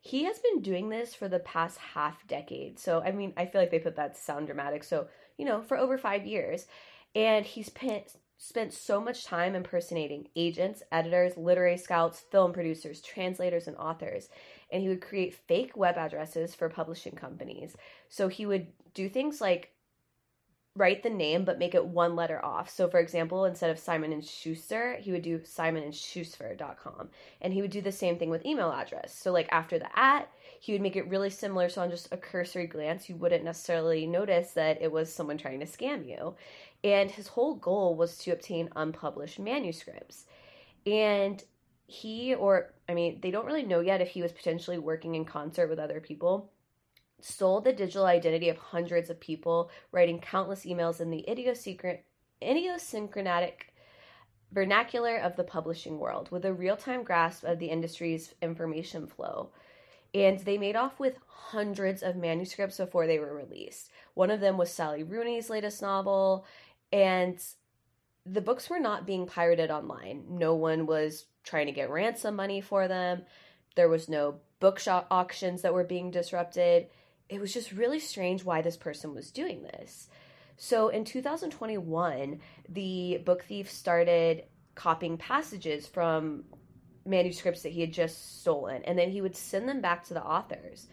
He 0.00 0.24
has 0.24 0.40
been 0.40 0.62
doing 0.62 0.88
this 0.88 1.14
for 1.14 1.28
the 1.28 1.38
past 1.38 1.78
half 1.78 2.26
decade. 2.26 2.80
So, 2.80 3.02
I 3.04 3.12
mean, 3.12 3.32
I 3.36 3.46
feel 3.46 3.60
like 3.60 3.70
they 3.70 3.78
put 3.78 3.94
that 3.94 4.16
sound 4.16 4.46
dramatic. 4.46 4.82
So, 4.82 5.06
you 5.38 5.44
know, 5.44 5.62
for 5.62 5.76
over 5.76 5.96
five 5.96 6.26
years. 6.26 6.66
And 7.14 7.46
he's 7.46 7.68
spent, 8.44 8.72
so 8.72 9.00
much 9.00 9.24
time 9.24 9.54
impersonating 9.54 10.28
agents, 10.36 10.82
editors, 10.92 11.36
literary 11.36 11.78
scouts, 11.78 12.20
film 12.20 12.52
producers, 12.52 13.00
translators, 13.00 13.66
and 13.68 13.76
authors. 13.76 14.28
And 14.70 14.82
he 14.82 14.88
would 14.88 15.00
create 15.00 15.34
fake 15.34 15.76
web 15.76 15.96
addresses 15.96 16.54
for 16.54 16.68
publishing 16.68 17.14
companies. 17.14 17.76
So 18.08 18.28
he 18.28 18.46
would 18.46 18.66
do 18.92 19.08
things 19.08 19.40
like 19.40 19.73
write 20.76 21.04
the 21.04 21.10
name 21.10 21.44
but 21.44 21.58
make 21.58 21.74
it 21.74 21.86
one 21.86 22.16
letter 22.16 22.44
off. 22.44 22.68
So 22.68 22.88
for 22.88 22.98
example, 22.98 23.44
instead 23.44 23.70
of 23.70 23.78
Simon 23.78 24.12
and 24.12 24.24
Schuster, 24.24 24.96
he 25.00 25.12
would 25.12 25.22
do 25.22 25.40
Simon 25.44 25.84
and 25.84 25.92
simonandschuster.com. 25.92 27.10
And 27.40 27.52
he 27.52 27.62
would 27.62 27.70
do 27.70 27.80
the 27.80 27.92
same 27.92 28.18
thing 28.18 28.30
with 28.30 28.44
email 28.44 28.72
address. 28.72 29.14
So 29.14 29.30
like 29.32 29.48
after 29.52 29.78
the 29.78 29.98
at, 29.98 30.28
he 30.58 30.72
would 30.72 30.80
make 30.80 30.96
it 30.96 31.08
really 31.08 31.30
similar 31.30 31.68
so 31.68 31.82
on 31.82 31.90
just 31.90 32.12
a 32.12 32.16
cursory 32.16 32.66
glance 32.66 33.08
you 33.08 33.16
wouldn't 33.16 33.44
necessarily 33.44 34.06
notice 34.06 34.52
that 34.52 34.82
it 34.82 34.90
was 34.90 35.12
someone 35.12 35.38
trying 35.38 35.60
to 35.60 35.66
scam 35.66 36.06
you. 36.06 36.34
And 36.82 37.10
his 37.10 37.28
whole 37.28 37.54
goal 37.54 37.94
was 37.96 38.18
to 38.18 38.32
obtain 38.32 38.68
unpublished 38.74 39.38
manuscripts. 39.38 40.24
And 40.86 41.42
he 41.86 42.34
or 42.34 42.72
I 42.88 42.94
mean, 42.94 43.20
they 43.20 43.30
don't 43.30 43.46
really 43.46 43.62
know 43.62 43.80
yet 43.80 44.00
if 44.00 44.08
he 44.08 44.22
was 44.22 44.32
potentially 44.32 44.78
working 44.78 45.14
in 45.14 45.24
concert 45.24 45.68
with 45.68 45.78
other 45.78 46.00
people 46.00 46.50
stole 47.26 47.62
the 47.62 47.72
digital 47.72 48.04
identity 48.04 48.50
of 48.50 48.58
hundreds 48.58 49.08
of 49.08 49.18
people, 49.18 49.70
writing 49.92 50.18
countless 50.20 50.66
emails 50.66 51.00
in 51.00 51.08
the 51.08 51.24
idiosyncratic, 52.42 53.72
vernacular 54.52 55.16
of 55.16 55.34
the 55.34 55.42
publishing 55.42 55.98
world 55.98 56.30
with 56.30 56.44
a 56.44 56.52
real 56.52 56.76
time 56.76 57.02
grasp 57.02 57.42
of 57.44 57.58
the 57.58 57.68
industry's 57.68 58.34
information 58.42 59.06
flow. 59.06 59.50
and 60.14 60.38
they 60.40 60.56
made 60.58 60.76
off 60.76 61.00
with 61.00 61.16
hundreds 61.26 62.02
of 62.02 62.14
manuscripts 62.16 62.76
before 62.76 63.06
they 63.06 63.18
were 63.18 63.34
released. 63.34 63.90
One 64.14 64.30
of 64.30 64.40
them 64.40 64.56
was 64.56 64.70
Sally 64.70 65.02
Rooney's 65.02 65.50
latest 65.50 65.82
novel, 65.82 66.46
and 66.92 67.42
the 68.24 68.40
books 68.40 68.70
were 68.70 68.78
not 68.78 69.06
being 69.06 69.26
pirated 69.26 69.70
online. 69.70 70.24
No 70.28 70.54
one 70.54 70.86
was 70.86 71.26
trying 71.42 71.66
to 71.66 71.72
get 71.72 71.90
ransom 71.90 72.36
money 72.36 72.60
for 72.60 72.86
them. 72.86 73.22
There 73.74 73.88
was 73.88 74.08
no 74.08 74.36
bookshop 74.60 75.08
auctions 75.10 75.62
that 75.62 75.74
were 75.74 75.84
being 75.84 76.10
disrupted. 76.12 76.86
It 77.28 77.40
was 77.40 77.52
just 77.52 77.72
really 77.72 78.00
strange 78.00 78.44
why 78.44 78.62
this 78.62 78.76
person 78.76 79.14
was 79.14 79.30
doing 79.30 79.62
this. 79.62 80.08
So 80.56 80.88
in 80.88 81.04
2021, 81.04 82.40
the 82.68 83.20
book 83.24 83.44
thief 83.44 83.70
started 83.70 84.44
copying 84.74 85.16
passages 85.16 85.86
from 85.86 86.44
manuscripts 87.06 87.62
that 87.62 87.72
he 87.72 87.80
had 87.80 87.92
just 87.92 88.40
stolen, 88.40 88.82
and 88.84 88.98
then 88.98 89.10
he 89.10 89.20
would 89.20 89.36
send 89.36 89.68
them 89.68 89.80
back 89.80 90.04
to 90.04 90.14
the 90.14 90.22
authors 90.22 90.86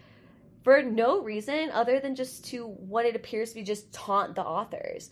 for 0.64 0.82
no 0.82 1.22
reason 1.22 1.72
other 1.72 2.00
than 2.00 2.16
just 2.16 2.46
to 2.46 2.68
what 2.68 3.06
it 3.06 3.16
appears 3.16 3.50
to 3.50 3.56
be 3.56 3.64
just 3.64 3.92
taunt 3.92 4.36
the 4.36 4.44
authors. 4.44 5.10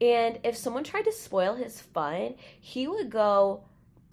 And 0.00 0.38
if 0.44 0.56
someone 0.56 0.84
tried 0.84 1.04
to 1.04 1.12
spoil 1.12 1.54
his 1.54 1.80
fun, 1.80 2.34
he 2.60 2.86
would 2.86 3.10
go, 3.10 3.64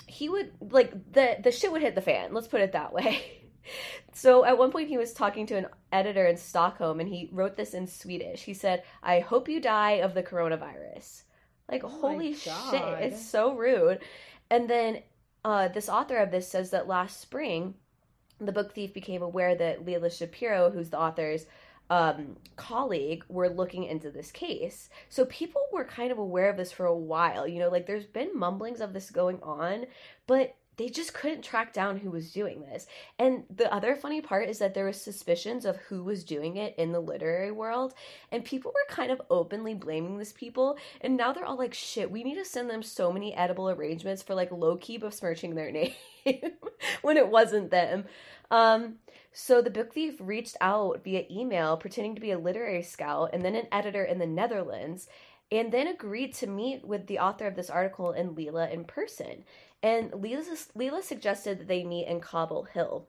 he 0.07 0.29
would 0.29 0.51
like 0.59 1.13
the 1.13 1.37
the 1.41 1.51
shit 1.51 1.71
would 1.71 1.81
hit 1.81 1.95
the 1.95 2.01
fan. 2.01 2.33
Let's 2.33 2.47
put 2.47 2.61
it 2.61 2.73
that 2.73 2.93
way. 2.93 3.21
so 4.13 4.45
at 4.45 4.57
one 4.57 4.71
point 4.71 4.89
he 4.89 4.97
was 4.97 5.13
talking 5.13 5.45
to 5.47 5.57
an 5.57 5.67
editor 5.91 6.25
in 6.25 6.37
Stockholm 6.37 6.99
and 6.99 7.09
he 7.09 7.29
wrote 7.31 7.55
this 7.55 7.73
in 7.73 7.87
Swedish. 7.87 8.43
He 8.43 8.53
said, 8.53 8.83
"I 9.03 9.19
hope 9.19 9.47
you 9.47 9.59
die 9.59 10.01
of 10.01 10.13
the 10.13 10.23
coronavirus." 10.23 11.23
Like 11.69 11.83
Oh 11.83 11.87
holy 11.87 12.33
shit, 12.33 12.53
it's 12.99 13.25
so 13.25 13.53
rude. 13.55 13.99
And 14.49 14.69
then 14.69 15.01
uh, 15.43 15.69
this 15.69 15.89
author 15.89 16.17
of 16.17 16.31
this 16.31 16.47
says 16.47 16.71
that 16.71 16.87
last 16.87 17.19
spring, 17.19 17.75
the 18.39 18.51
book 18.51 18.73
thief 18.73 18.93
became 18.93 19.21
aware 19.21 19.55
that 19.55 19.85
Lila 19.85 20.09
Shapiro, 20.09 20.69
who's 20.69 20.89
the 20.89 20.99
author's 20.99 21.45
um, 21.89 22.37
colleague, 22.55 23.23
were 23.29 23.49
looking 23.49 23.83
into 23.85 24.11
this 24.11 24.31
case. 24.31 24.89
So 25.09 25.25
people 25.25 25.61
were 25.71 25.85
kind 25.85 26.11
of 26.11 26.17
aware 26.17 26.49
of 26.49 26.57
this 26.57 26.71
for 26.71 26.85
a 26.85 26.97
while. 26.97 27.47
You 27.47 27.59
know, 27.59 27.69
like 27.69 27.85
there's 27.85 28.05
been 28.05 28.37
mumblings 28.37 28.81
of 28.81 28.93
this 28.93 29.09
going 29.09 29.39
on, 29.41 29.85
but 30.27 30.55
they 30.81 30.89
just 30.89 31.13
couldn't 31.13 31.43
track 31.43 31.73
down 31.73 31.97
who 31.97 32.09
was 32.09 32.31
doing 32.31 32.61
this. 32.61 32.87
And 33.19 33.43
the 33.55 33.71
other 33.71 33.95
funny 33.95 34.19
part 34.19 34.49
is 34.49 34.57
that 34.59 34.73
there 34.73 34.85
was 34.85 34.99
suspicions 34.99 35.63
of 35.63 35.77
who 35.77 36.03
was 36.03 36.23
doing 36.23 36.57
it 36.57 36.73
in 36.77 36.91
the 36.91 36.99
literary 36.99 37.51
world, 37.51 37.93
and 38.31 38.43
people 38.43 38.71
were 38.73 38.95
kind 38.95 39.11
of 39.11 39.21
openly 39.29 39.75
blaming 39.75 40.17
these 40.17 40.33
people. 40.33 40.77
And 41.01 41.15
now 41.15 41.33
they're 41.33 41.45
all 41.45 41.57
like, 41.57 41.75
"Shit, 41.75 42.09
we 42.09 42.23
need 42.23 42.35
to 42.35 42.45
send 42.45 42.69
them 42.69 42.81
so 42.81 43.11
many 43.11 43.35
edible 43.35 43.69
arrangements 43.69 44.23
for 44.23 44.33
like 44.33 44.51
low 44.51 44.75
key 44.77 44.97
besmirching 44.97 45.53
their 45.53 45.71
name 45.71 45.93
when 47.03 47.17
it 47.17 47.27
wasn't 47.27 47.69
them." 47.69 48.05
Um, 48.49 48.95
so 49.31 49.61
the 49.61 49.69
book 49.69 49.93
thief 49.93 50.15
reached 50.19 50.57
out 50.59 51.03
via 51.03 51.25
email, 51.29 51.77
pretending 51.77 52.15
to 52.15 52.21
be 52.21 52.31
a 52.31 52.39
literary 52.39 52.81
scout 52.81 53.29
and 53.33 53.45
then 53.45 53.55
an 53.55 53.67
editor 53.71 54.03
in 54.03 54.17
the 54.17 54.25
Netherlands, 54.25 55.07
and 55.51 55.71
then 55.71 55.87
agreed 55.87 56.33
to 56.35 56.47
meet 56.47 56.85
with 56.85 57.07
the 57.07 57.19
author 57.19 57.45
of 57.45 57.55
this 57.55 57.69
article 57.69 58.11
and 58.11 58.35
Lila 58.35 58.69
in 58.69 58.85
person. 58.85 59.43
And 59.83 60.13
Lila, 60.13 61.01
suggested 61.01 61.59
that 61.59 61.67
they 61.67 61.83
meet 61.83 62.07
in 62.07 62.19
Cobble 62.19 62.63
Hill. 62.63 63.07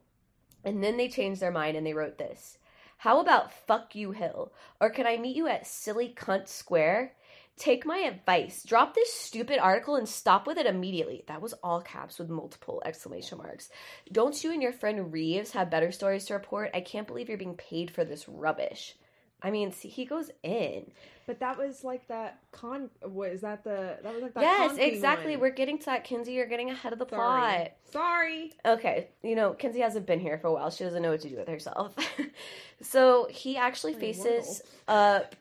And 0.64 0.82
then 0.82 0.96
they 0.96 1.08
changed 1.08 1.40
their 1.40 1.50
mind 1.50 1.76
and 1.76 1.86
they 1.86 1.92
wrote 1.92 2.18
this. 2.18 2.58
How 2.98 3.20
about 3.20 3.52
fuck 3.52 3.94
you 3.94 4.12
hill? 4.12 4.52
Or 4.80 4.88
can 4.88 5.06
I 5.06 5.16
meet 5.16 5.36
you 5.36 5.48
at 5.48 5.66
silly 5.66 6.14
cunt 6.16 6.48
square? 6.48 7.14
Take 7.58 7.84
my 7.84 7.98
advice. 7.98 8.62
Drop 8.62 8.94
this 8.94 9.12
stupid 9.12 9.58
article 9.58 9.96
and 9.96 10.08
stop 10.08 10.46
with 10.46 10.56
it 10.56 10.66
immediately. 10.66 11.24
That 11.26 11.42
was 11.42 11.52
all 11.62 11.82
caps 11.82 12.18
with 12.18 12.30
multiple 12.30 12.80
exclamation 12.84 13.38
marks. 13.38 13.70
Don't 14.10 14.42
you 14.42 14.52
and 14.52 14.62
your 14.62 14.72
friend 14.72 15.12
Reeves 15.12 15.50
have 15.50 15.70
better 15.70 15.92
stories 15.92 16.24
to 16.26 16.34
report? 16.34 16.70
I 16.74 16.80
can't 16.80 17.06
believe 17.06 17.28
you're 17.28 17.36
being 17.36 17.56
paid 17.56 17.90
for 17.90 18.04
this 18.04 18.28
rubbish. 18.28 18.96
I 19.42 19.50
mean, 19.50 19.72
see, 19.72 19.88
he 19.88 20.04
goes 20.04 20.30
in. 20.42 20.90
But 21.26 21.40
that 21.40 21.56
was 21.56 21.84
like 21.84 22.06
that 22.08 22.38
con. 22.50 22.90
What 23.02 23.30
is 23.30 23.40
that? 23.42 23.64
The 23.64 23.98
that 24.02 24.14
was 24.14 24.22
like 24.22 24.34
that. 24.34 24.42
yes, 24.42 24.76
exactly. 24.78 25.32
one. 25.32 25.40
We're 25.40 25.50
getting 25.50 25.78
to 25.78 25.86
that, 25.86 26.04
Kinsey. 26.04 26.32
You're 26.32 26.46
getting 26.46 26.70
ahead 26.70 26.92
of 26.92 26.98
the 26.98 27.08
Sorry. 27.08 27.18
plot. 27.18 27.72
Sorry. 27.92 28.52
Okay, 28.64 29.08
you 29.22 29.36
know, 29.36 29.52
Kinsey 29.52 29.80
hasn't 29.80 30.06
been 30.06 30.20
here 30.20 30.38
for 30.38 30.48
a 30.48 30.52
while. 30.52 30.70
She 30.70 30.84
doesn't 30.84 31.02
know 31.02 31.10
what 31.10 31.20
to 31.20 31.28
do 31.28 31.36
with 31.36 31.48
herself. 31.48 31.94
so 32.82 33.28
he 33.30 33.56
actually 33.56 33.94
faces 33.94 34.62
up 34.88 35.36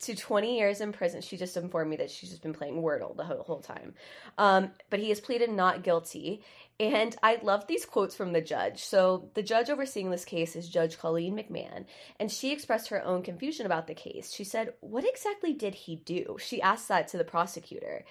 to 0.00 0.14
20 0.14 0.56
years 0.56 0.80
in 0.80 0.92
prison. 0.92 1.20
She 1.20 1.36
just 1.36 1.56
informed 1.56 1.90
me 1.90 1.96
that 1.96 2.10
she's 2.10 2.30
just 2.30 2.42
been 2.42 2.52
playing 2.52 2.82
Wordle 2.82 3.16
the 3.16 3.24
whole, 3.24 3.42
whole 3.42 3.60
time. 3.60 3.94
Um, 4.38 4.70
but 4.90 5.00
he 5.00 5.08
has 5.08 5.20
pleaded 5.20 5.50
not 5.50 5.82
guilty. 5.82 6.42
And 6.80 7.16
I 7.24 7.40
love 7.42 7.66
these 7.66 7.84
quotes 7.84 8.14
from 8.14 8.32
the 8.32 8.40
judge. 8.40 8.84
So 8.84 9.30
the 9.34 9.42
judge 9.42 9.68
overseeing 9.68 10.10
this 10.10 10.24
case 10.24 10.54
is 10.54 10.68
Judge 10.68 10.96
Colleen 10.96 11.36
McMahon, 11.36 11.86
and 12.20 12.30
she 12.30 12.52
expressed 12.52 12.88
her 12.88 13.04
own 13.04 13.22
confusion 13.22 13.66
about 13.66 13.88
the 13.88 13.94
case. 13.94 14.32
She 14.32 14.44
said, 14.44 14.74
What 14.80 15.04
exactly 15.04 15.52
did 15.52 15.74
he 15.74 15.96
do? 15.96 16.36
She 16.38 16.62
asked 16.62 16.86
that 16.88 17.08
to 17.08 17.18
the 17.18 17.24
prosecutor. 17.24 18.04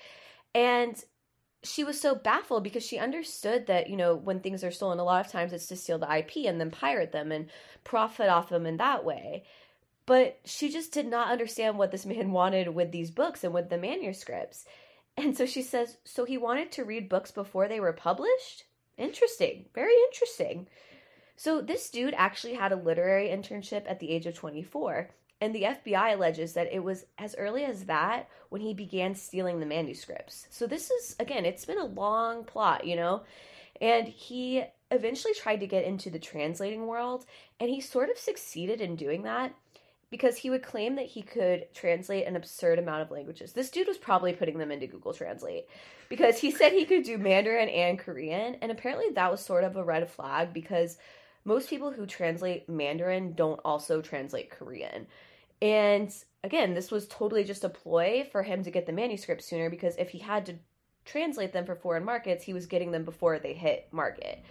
And 0.53 1.01
she 1.63 1.83
was 1.83 1.99
so 1.99 2.13
baffled 2.13 2.63
because 2.63 2.85
she 2.85 2.97
understood 2.97 3.67
that, 3.67 3.89
you 3.89 3.95
know, 3.95 4.15
when 4.15 4.41
things 4.41 4.63
are 4.63 4.71
stolen, 4.71 4.99
a 4.99 5.03
lot 5.03 5.25
of 5.25 5.31
times 5.31 5.53
it's 5.53 5.67
to 5.67 5.75
steal 5.75 5.99
the 5.99 6.17
IP 6.17 6.45
and 6.45 6.59
then 6.59 6.71
pirate 6.71 7.11
them 7.11 7.31
and 7.31 7.49
profit 7.83 8.29
off 8.29 8.49
them 8.49 8.65
in 8.65 8.77
that 8.77 9.05
way. 9.05 9.43
But 10.05 10.39
she 10.45 10.69
just 10.69 10.91
did 10.91 11.07
not 11.07 11.29
understand 11.29 11.77
what 11.77 11.91
this 11.91 12.05
man 12.05 12.31
wanted 12.33 12.75
with 12.75 12.91
these 12.91 13.11
books 13.11 13.43
and 13.43 13.53
with 13.53 13.69
the 13.69 13.77
manuscripts. 13.77 14.65
And 15.17 15.35
so 15.35 15.45
she 15.45 15.63
says, 15.63 15.97
so 16.05 16.25
he 16.25 16.37
wanted 16.37 16.71
to 16.73 16.85
read 16.85 17.09
books 17.09 17.31
before 17.31 17.67
they 17.67 17.79
were 17.79 17.93
published? 17.93 18.65
Interesting. 18.97 19.65
Very 19.73 19.93
interesting. 20.09 20.67
So 21.35 21.61
this 21.61 21.89
dude 21.89 22.13
actually 22.15 22.53
had 22.53 22.71
a 22.71 22.75
literary 22.75 23.29
internship 23.29 23.83
at 23.87 23.99
the 23.99 24.11
age 24.11 24.25
of 24.25 24.35
24. 24.35 25.09
And 25.39 25.53
the 25.53 25.63
FBI 25.63 26.15
alleges 26.15 26.53
that 26.53 26.73
it 26.73 26.83
was 26.83 27.05
as 27.17 27.35
early 27.37 27.63
as 27.63 27.85
that 27.85 28.27
when 28.49 28.61
he 28.61 28.73
began 28.73 29.13
stealing 29.13 29.59
the 29.59 29.65
manuscripts. 29.65 30.47
So 30.49 30.65
this 30.65 30.89
is, 30.89 31.15
again, 31.19 31.45
it's 31.45 31.65
been 31.65 31.77
a 31.77 31.85
long 31.85 32.43
plot, 32.43 32.85
you 32.87 32.95
know? 32.95 33.23
And 33.79 34.07
he 34.07 34.63
eventually 34.89 35.35
tried 35.35 35.59
to 35.59 35.67
get 35.67 35.85
into 35.85 36.09
the 36.09 36.17
translating 36.17 36.87
world, 36.87 37.25
and 37.59 37.69
he 37.69 37.81
sort 37.81 38.09
of 38.09 38.17
succeeded 38.17 38.81
in 38.81 38.95
doing 38.95 39.23
that 39.23 39.53
because 40.09 40.37
he 40.37 40.49
would 40.49 40.63
claim 40.63 40.95
that 40.95 41.05
he 41.05 41.21
could 41.21 41.73
translate 41.73 42.25
an 42.25 42.35
absurd 42.35 42.79
amount 42.79 43.01
of 43.01 43.11
languages. 43.11 43.53
This 43.53 43.69
dude 43.69 43.87
was 43.87 43.97
probably 43.97 44.33
putting 44.33 44.57
them 44.57 44.71
into 44.71 44.87
Google 44.87 45.13
Translate 45.13 45.65
because 46.07 46.39
he 46.39 46.51
said 46.51 46.71
he 46.71 46.85
could 46.85 47.03
do 47.03 47.17
Mandarin 47.17 47.69
and 47.69 47.99
Korean, 47.99 48.55
and 48.61 48.71
apparently 48.71 49.09
that 49.13 49.31
was 49.31 49.41
sort 49.41 49.63
of 49.63 49.75
a 49.75 49.83
red 49.83 50.09
flag 50.09 50.53
because 50.53 50.97
most 51.43 51.69
people 51.69 51.91
who 51.91 52.05
translate 52.05 52.69
Mandarin 52.69 53.33
don't 53.33 53.59
also 53.65 54.01
translate 54.01 54.49
Korean. 54.49 55.07
And 55.61 56.13
again, 56.43 56.73
this 56.73 56.91
was 56.91 57.07
totally 57.07 57.43
just 57.43 57.63
a 57.63 57.69
ploy 57.69 58.27
for 58.31 58.43
him 58.43 58.63
to 58.63 58.71
get 58.71 58.85
the 58.85 58.91
manuscript 58.91 59.43
sooner 59.43 59.69
because 59.69 59.95
if 59.97 60.09
he 60.09 60.19
had 60.19 60.45
to 60.45 60.55
translate 61.05 61.53
them 61.53 61.65
for 61.65 61.75
foreign 61.75 62.03
markets, 62.03 62.43
he 62.43 62.53
was 62.53 62.65
getting 62.65 62.91
them 62.91 63.05
before 63.05 63.39
they 63.39 63.53
hit 63.53 63.87
market. 63.91 64.43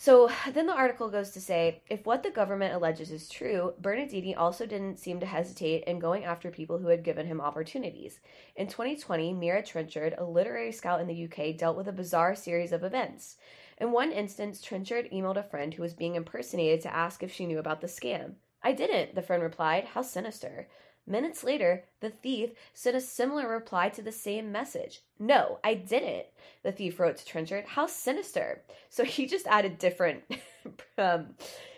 So 0.00 0.30
then 0.54 0.66
the 0.66 0.74
article 0.74 1.10
goes 1.10 1.32
to 1.32 1.40
say 1.40 1.82
if 1.90 2.06
what 2.06 2.22
the 2.22 2.30
government 2.30 2.72
alleges 2.72 3.10
is 3.10 3.28
true, 3.28 3.74
Bernardini 3.80 4.34
also 4.34 4.64
didn't 4.64 4.98
seem 5.00 5.18
to 5.20 5.26
hesitate 5.26 5.84
in 5.84 5.98
going 5.98 6.24
after 6.24 6.50
people 6.50 6.78
who 6.78 6.86
had 6.86 7.02
given 7.02 7.26
him 7.26 7.40
opportunities. 7.40 8.20
In 8.54 8.68
2020, 8.68 9.34
Mira 9.34 9.62
Trenchard, 9.62 10.14
a 10.16 10.24
literary 10.24 10.72
scout 10.72 11.00
in 11.00 11.08
the 11.08 11.24
UK, 11.24 11.56
dealt 11.56 11.76
with 11.76 11.88
a 11.88 11.92
bizarre 11.92 12.36
series 12.36 12.72
of 12.72 12.84
events. 12.84 13.36
In 13.80 13.90
one 13.90 14.12
instance, 14.12 14.62
Trenchard 14.62 15.10
emailed 15.10 15.36
a 15.36 15.42
friend 15.42 15.74
who 15.74 15.82
was 15.82 15.94
being 15.94 16.14
impersonated 16.14 16.80
to 16.82 16.94
ask 16.94 17.22
if 17.22 17.32
she 17.32 17.46
knew 17.46 17.58
about 17.58 17.80
the 17.80 17.86
scam. 17.88 18.34
I 18.62 18.72
didn't, 18.72 19.14
the 19.14 19.22
friend 19.22 19.42
replied. 19.42 19.84
How 19.84 20.02
sinister. 20.02 20.68
Minutes 21.08 21.42
later, 21.42 21.84
the 22.00 22.10
thief 22.10 22.50
sent 22.74 22.94
a 22.94 23.00
similar 23.00 23.48
reply 23.48 23.88
to 23.88 24.02
the 24.02 24.12
same 24.12 24.52
message. 24.52 25.00
No, 25.18 25.58
I 25.64 25.72
didn't, 25.72 26.26
the 26.62 26.70
thief 26.70 27.00
wrote 27.00 27.16
to 27.16 27.24
Trenchard. 27.24 27.64
How 27.66 27.86
sinister. 27.86 28.62
So 28.90 29.04
he 29.04 29.26
just 29.26 29.46
added 29.46 29.78
different, 29.78 30.24
um, 30.98 31.28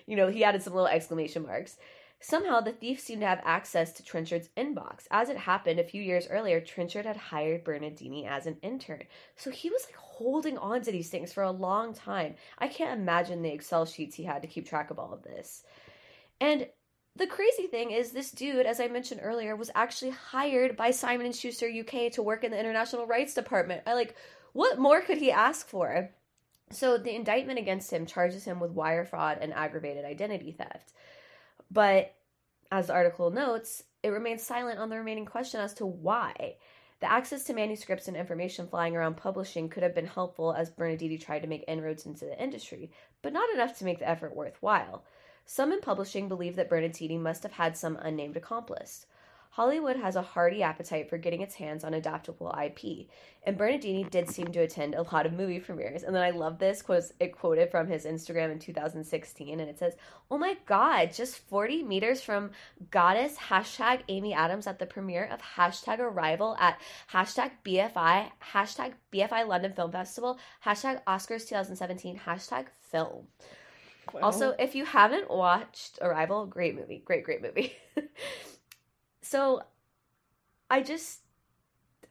you 0.06 0.16
know, 0.16 0.28
he 0.28 0.42
added 0.42 0.64
some 0.64 0.74
little 0.74 0.88
exclamation 0.88 1.44
marks. 1.44 1.76
Somehow, 2.22 2.60
the 2.60 2.72
thief 2.72 3.00
seemed 3.00 3.22
to 3.22 3.26
have 3.28 3.40
access 3.44 3.92
to 3.94 4.02
Trenchard's 4.02 4.50
inbox. 4.56 5.06
As 5.10 5.30
it 5.30 5.38
happened, 5.38 5.78
a 5.78 5.84
few 5.84 6.02
years 6.02 6.26
earlier, 6.28 6.60
Trenchard 6.60 7.06
had 7.06 7.16
hired 7.16 7.64
Bernardini 7.64 8.26
as 8.26 8.46
an 8.46 8.58
intern. 8.62 9.04
So 9.36 9.50
he 9.50 9.70
was 9.70 9.86
like 9.86 9.96
holding 9.96 10.58
on 10.58 10.82
to 10.82 10.92
these 10.92 11.08
things 11.08 11.32
for 11.32 11.44
a 11.44 11.50
long 11.50 11.94
time. 11.94 12.34
I 12.58 12.68
can't 12.68 13.00
imagine 13.00 13.40
the 13.40 13.52
Excel 13.52 13.86
sheets 13.86 14.16
he 14.16 14.24
had 14.24 14.42
to 14.42 14.48
keep 14.48 14.68
track 14.68 14.90
of 14.90 14.98
all 14.98 15.14
of 15.14 15.22
this. 15.22 15.62
And 16.40 16.66
the 17.20 17.26
crazy 17.26 17.66
thing 17.66 17.90
is 17.90 18.12
this 18.12 18.30
dude 18.30 18.64
as 18.64 18.80
i 18.80 18.88
mentioned 18.88 19.20
earlier 19.22 19.54
was 19.54 19.70
actually 19.74 20.10
hired 20.10 20.76
by 20.76 20.90
simon 20.90 21.26
and 21.26 21.36
schuster 21.36 21.68
uk 21.68 22.12
to 22.12 22.22
work 22.22 22.44
in 22.44 22.50
the 22.50 22.58
international 22.58 23.06
rights 23.06 23.34
department. 23.34 23.82
I 23.86 23.92
like 23.94 24.16
what 24.52 24.78
more 24.78 25.00
could 25.00 25.18
he 25.18 25.30
ask 25.30 25.68
for? 25.68 26.10
So 26.72 26.98
the 26.98 27.14
indictment 27.14 27.58
against 27.58 27.92
him 27.92 28.06
charges 28.06 28.44
him 28.44 28.58
with 28.58 28.72
wire 28.72 29.04
fraud 29.04 29.38
and 29.40 29.52
aggravated 29.52 30.04
identity 30.04 30.52
theft. 30.52 30.92
But 31.70 32.14
as 32.72 32.86
the 32.86 32.94
article 32.94 33.30
notes 33.30 33.84
it 34.02 34.08
remains 34.08 34.42
silent 34.42 34.78
on 34.78 34.88
the 34.88 34.96
remaining 34.96 35.26
question 35.26 35.60
as 35.60 35.74
to 35.74 35.86
why. 35.86 36.56
The 37.00 37.10
access 37.10 37.44
to 37.44 37.54
manuscripts 37.54 38.08
and 38.08 38.16
information 38.16 38.66
flying 38.66 38.96
around 38.96 39.16
publishing 39.16 39.68
could 39.68 39.82
have 39.82 39.94
been 39.94 40.06
helpful 40.06 40.52
as 40.52 40.70
Bernardini 40.70 41.18
tried 41.18 41.40
to 41.40 41.48
make 41.48 41.64
inroads 41.68 42.06
into 42.06 42.24
the 42.24 42.42
industry, 42.42 42.90
but 43.22 43.32
not 43.32 43.52
enough 43.54 43.78
to 43.78 43.84
make 43.84 43.98
the 43.98 44.08
effort 44.08 44.34
worthwhile. 44.36 45.04
Some 45.46 45.72
in 45.72 45.80
publishing 45.80 46.28
believe 46.28 46.56
that 46.56 46.68
Bernardini 46.68 47.18
must 47.18 47.42
have 47.42 47.52
had 47.52 47.76
some 47.76 47.96
unnamed 47.96 48.36
accomplice. 48.36 49.06
Hollywood 49.54 49.96
has 49.96 50.14
a 50.14 50.22
hearty 50.22 50.62
appetite 50.62 51.10
for 51.10 51.18
getting 51.18 51.40
its 51.40 51.56
hands 51.56 51.82
on 51.82 51.92
adaptable 51.92 52.54
IP, 52.62 53.08
and 53.42 53.58
Bernardini 53.58 54.04
did 54.04 54.30
seem 54.30 54.52
to 54.52 54.60
attend 54.60 54.94
a 54.94 55.02
lot 55.02 55.26
of 55.26 55.32
movie 55.32 55.58
premieres. 55.58 56.04
And 56.04 56.14
then 56.14 56.22
I 56.22 56.30
love 56.30 56.60
this 56.60 56.78
because 56.78 57.12
it 57.18 57.36
quoted 57.36 57.68
from 57.68 57.88
his 57.88 58.04
Instagram 58.04 58.52
in 58.52 58.60
2016, 58.60 59.58
and 59.58 59.68
it 59.68 59.76
says, 59.76 59.96
"Oh 60.30 60.38
my 60.38 60.56
God, 60.66 61.12
just 61.12 61.38
40 61.38 61.82
meters 61.82 62.22
from 62.22 62.52
Goddess 62.92 63.36
hashtag 63.36 64.02
Amy 64.08 64.32
Adams 64.32 64.68
at 64.68 64.78
the 64.78 64.86
premiere 64.86 65.24
of 65.24 65.42
hashtag 65.42 65.98
Arrival 65.98 66.56
at 66.60 66.80
hashtag 67.10 67.50
BFI 67.64 68.30
hashtag 68.52 68.94
BFI 69.10 69.48
London 69.48 69.72
Film 69.72 69.90
Festival 69.90 70.38
hashtag 70.64 71.02
Oscars 71.08 71.48
2017 71.48 72.20
hashtag 72.20 72.66
Film." 72.78 73.26
Wow. 74.12 74.20
Also, 74.22 74.54
if 74.58 74.74
you 74.74 74.84
haven't 74.84 75.30
watched 75.30 75.98
Arrival, 76.00 76.46
great 76.46 76.74
movie, 76.74 77.02
great, 77.04 77.24
great 77.24 77.42
movie. 77.42 77.74
so, 79.22 79.62
I 80.70 80.82
just, 80.82 81.20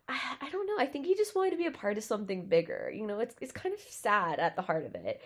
I, 0.08 0.20
I 0.42 0.50
don't 0.50 0.68
know. 0.68 0.78
I 0.78 0.86
think 0.86 1.06
he 1.06 1.16
just 1.16 1.36
wanted 1.36 1.52
to 1.52 1.58
be 1.58 1.66
a 1.66 1.72
part 1.72 1.98
of 1.98 2.04
something 2.04 2.48
bigger. 2.48 2.92
You 2.94 3.06
know, 3.06 3.20
it's 3.20 3.36
it's 3.42 3.52
kind 3.52 3.74
of 3.74 3.80
sad 3.82 4.40
at 4.40 4.56
the 4.56 4.62
heart 4.62 4.86
of 4.86 4.96
it. 4.96 5.22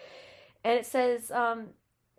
And 0.63 0.79
it 0.79 0.85
says, 0.85 1.31
um, 1.31 1.67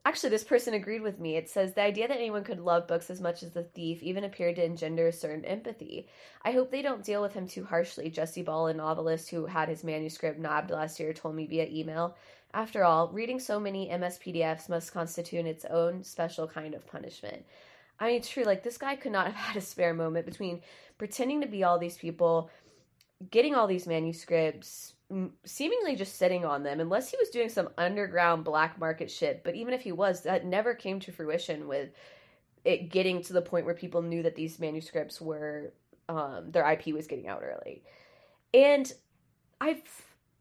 actually, 0.05 0.31
this 0.31 0.45
person 0.45 0.75
agreed 0.75 1.03
with 1.03 1.19
me. 1.19 1.37
It 1.37 1.49
says 1.49 1.73
the 1.73 1.83
idea 1.83 2.09
that 2.09 2.17
anyone 2.17 2.45
could 2.45 2.61
love 2.61 2.87
books 2.87 3.11
as 3.11 3.21
much 3.21 3.43
as 3.43 3.53
the 3.53 3.63
thief 3.63 4.03
even 4.03 4.25
appeared 4.25 4.57
to 4.57 4.65
engender 4.65 5.09
a 5.09 5.13
certain 5.13 5.45
empathy. 5.45 6.09
I 6.45 6.53
hope 6.53 6.71
they 6.71 6.83
don't 6.83 7.05
deal 7.05 7.23
with 7.23 7.33
him 7.33 7.47
too 7.47 7.65
harshly. 7.65 8.11
Jesse 8.11 8.43
Ball, 8.43 8.69
a 8.69 8.75
novelist 8.75 9.31
who 9.31 9.47
had 9.47 9.69
his 9.69 9.85
manuscript 9.85 10.39
nabbed 10.39 10.71
last 10.71 11.01
year, 11.01 11.13
told 11.13 11.35
me 11.35 11.47
via 11.47 11.67
email. 11.67 12.17
After 12.53 12.85
all, 12.85 13.09
reading 13.09 13.41
so 13.41 13.59
many 13.59 13.89
MS 13.89 14.19
PDFs 14.19 14.69
must 14.69 14.93
constitute 14.93 15.47
its 15.47 15.65
own 15.65 16.05
special 16.05 16.47
kind 16.47 16.75
of 16.75 16.87
punishment. 16.87 17.45
I 17.99 18.09
mean, 18.09 18.23
true, 18.23 18.45
like 18.45 18.63
this 18.63 18.79
guy 18.79 18.97
could 18.97 19.13
not 19.13 19.27
have 19.27 19.35
had 19.47 19.57
a 19.57 19.61
spare 19.61 19.95
moment 19.95 20.27
between 20.27 20.63
pretending 20.99 21.41
to 21.41 21.47
be 21.47 21.65
all 21.65 21.79
these 21.79 21.97
people, 21.97 22.51
getting 23.31 23.55
all 23.55 23.67
these 23.67 23.87
manuscripts, 23.87 24.95
seemingly 25.45 25.97
just 25.97 26.17
sitting 26.17 26.45
on 26.45 26.63
them, 26.63 26.81
unless 26.81 27.11
he 27.11 27.17
was 27.17 27.29
doing 27.29 27.49
some 27.49 27.69
underground 27.79 28.45
black 28.45 28.79
market 28.79 29.11
shit. 29.11 29.43
But 29.45 29.55
even 29.55 29.75
if 29.75 29.83
he 29.83 29.93
was, 29.93 30.23
that 30.23 30.45
never 30.45 30.75
came 30.75 31.01
to 31.01 31.13
fruition 31.13 31.69
with 31.69 31.91
it 32.65 32.91
getting 32.91 33.23
to 33.23 33.33
the 33.33 33.43
point 33.43 33.67
where 33.67 33.75
people 33.75 34.03
knew 34.03 34.23
that 34.23 34.37
these 34.37 34.59
manuscripts 34.59 35.21
were, 35.21 35.73
um, 36.09 36.51
their 36.51 36.69
IP 36.71 36.95
was 36.95 37.07
getting 37.07 37.29
out 37.29 37.43
early. 37.43 37.83
And 38.53 38.91
I've 39.61 39.83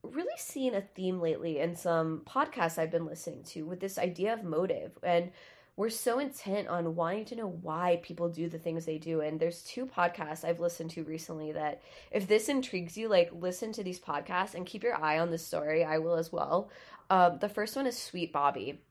really 0.04 0.38
seen 0.38 0.74
a 0.74 0.82
theme 0.82 1.20
lately 1.20 1.60
in 1.60 1.76
some 1.76 2.22
podcasts 2.26 2.78
I've 2.78 2.92
been 2.92 3.06
listening 3.06 3.44
to 3.44 3.66
with 3.66 3.80
this 3.80 3.98
idea 3.98 4.34
of 4.34 4.44
motive. 4.44 4.98
And 5.04 5.32
we're 5.76 5.90
so 5.90 6.20
intent 6.20 6.68
on 6.68 6.96
wanting 6.96 7.26
to 7.26 7.36
know 7.36 7.48
why 7.48 8.00
people 8.04 8.30
do 8.30 8.48
the 8.48 8.60
things 8.60 8.86
they 8.86 9.00
do. 9.00 9.22
And 9.22 9.40
there's 9.40 9.64
two 9.64 9.86
podcasts 9.86 10.46
I've 10.46 10.60
listened 10.60 10.92
to 10.92 11.04
recently 11.04 11.52
that, 11.54 11.82
if 12.12 12.28
this 12.28 12.48
intrigues 12.48 12.96
you, 12.96 13.08
like 13.08 13.32
listen 13.34 13.72
to 13.74 13.84
these 13.84 14.00
podcasts 14.00 14.54
and 14.54 14.66
keep 14.66 14.84
your 14.84 14.96
eye 14.96 15.20
on 15.20 15.32
this 15.32 15.46
story. 15.46 15.84
I 15.84 15.98
will 15.98 16.16
as 16.16 16.32
well. 16.32 16.70
Um, 17.10 17.40
the 17.40 17.50
first 17.50 17.76
one 17.76 17.88
is 17.88 17.98
Sweet 17.98 18.32
Bobby. 18.32 18.82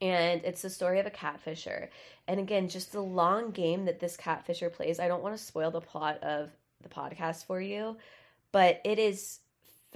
And 0.00 0.42
it's 0.44 0.62
the 0.62 0.70
story 0.70 1.00
of 1.00 1.06
a 1.06 1.10
catfisher. 1.10 1.88
And 2.28 2.38
again, 2.40 2.68
just 2.68 2.92
the 2.92 3.00
long 3.00 3.50
game 3.50 3.86
that 3.86 4.00
this 4.00 4.16
catfisher 4.16 4.72
plays. 4.72 5.00
I 5.00 5.08
don't 5.08 5.22
want 5.22 5.36
to 5.36 5.42
spoil 5.42 5.70
the 5.70 5.80
plot 5.80 6.22
of 6.22 6.50
the 6.82 6.88
podcast 6.88 7.46
for 7.46 7.60
you, 7.60 7.96
but 8.52 8.80
it 8.84 8.98
is 8.98 9.38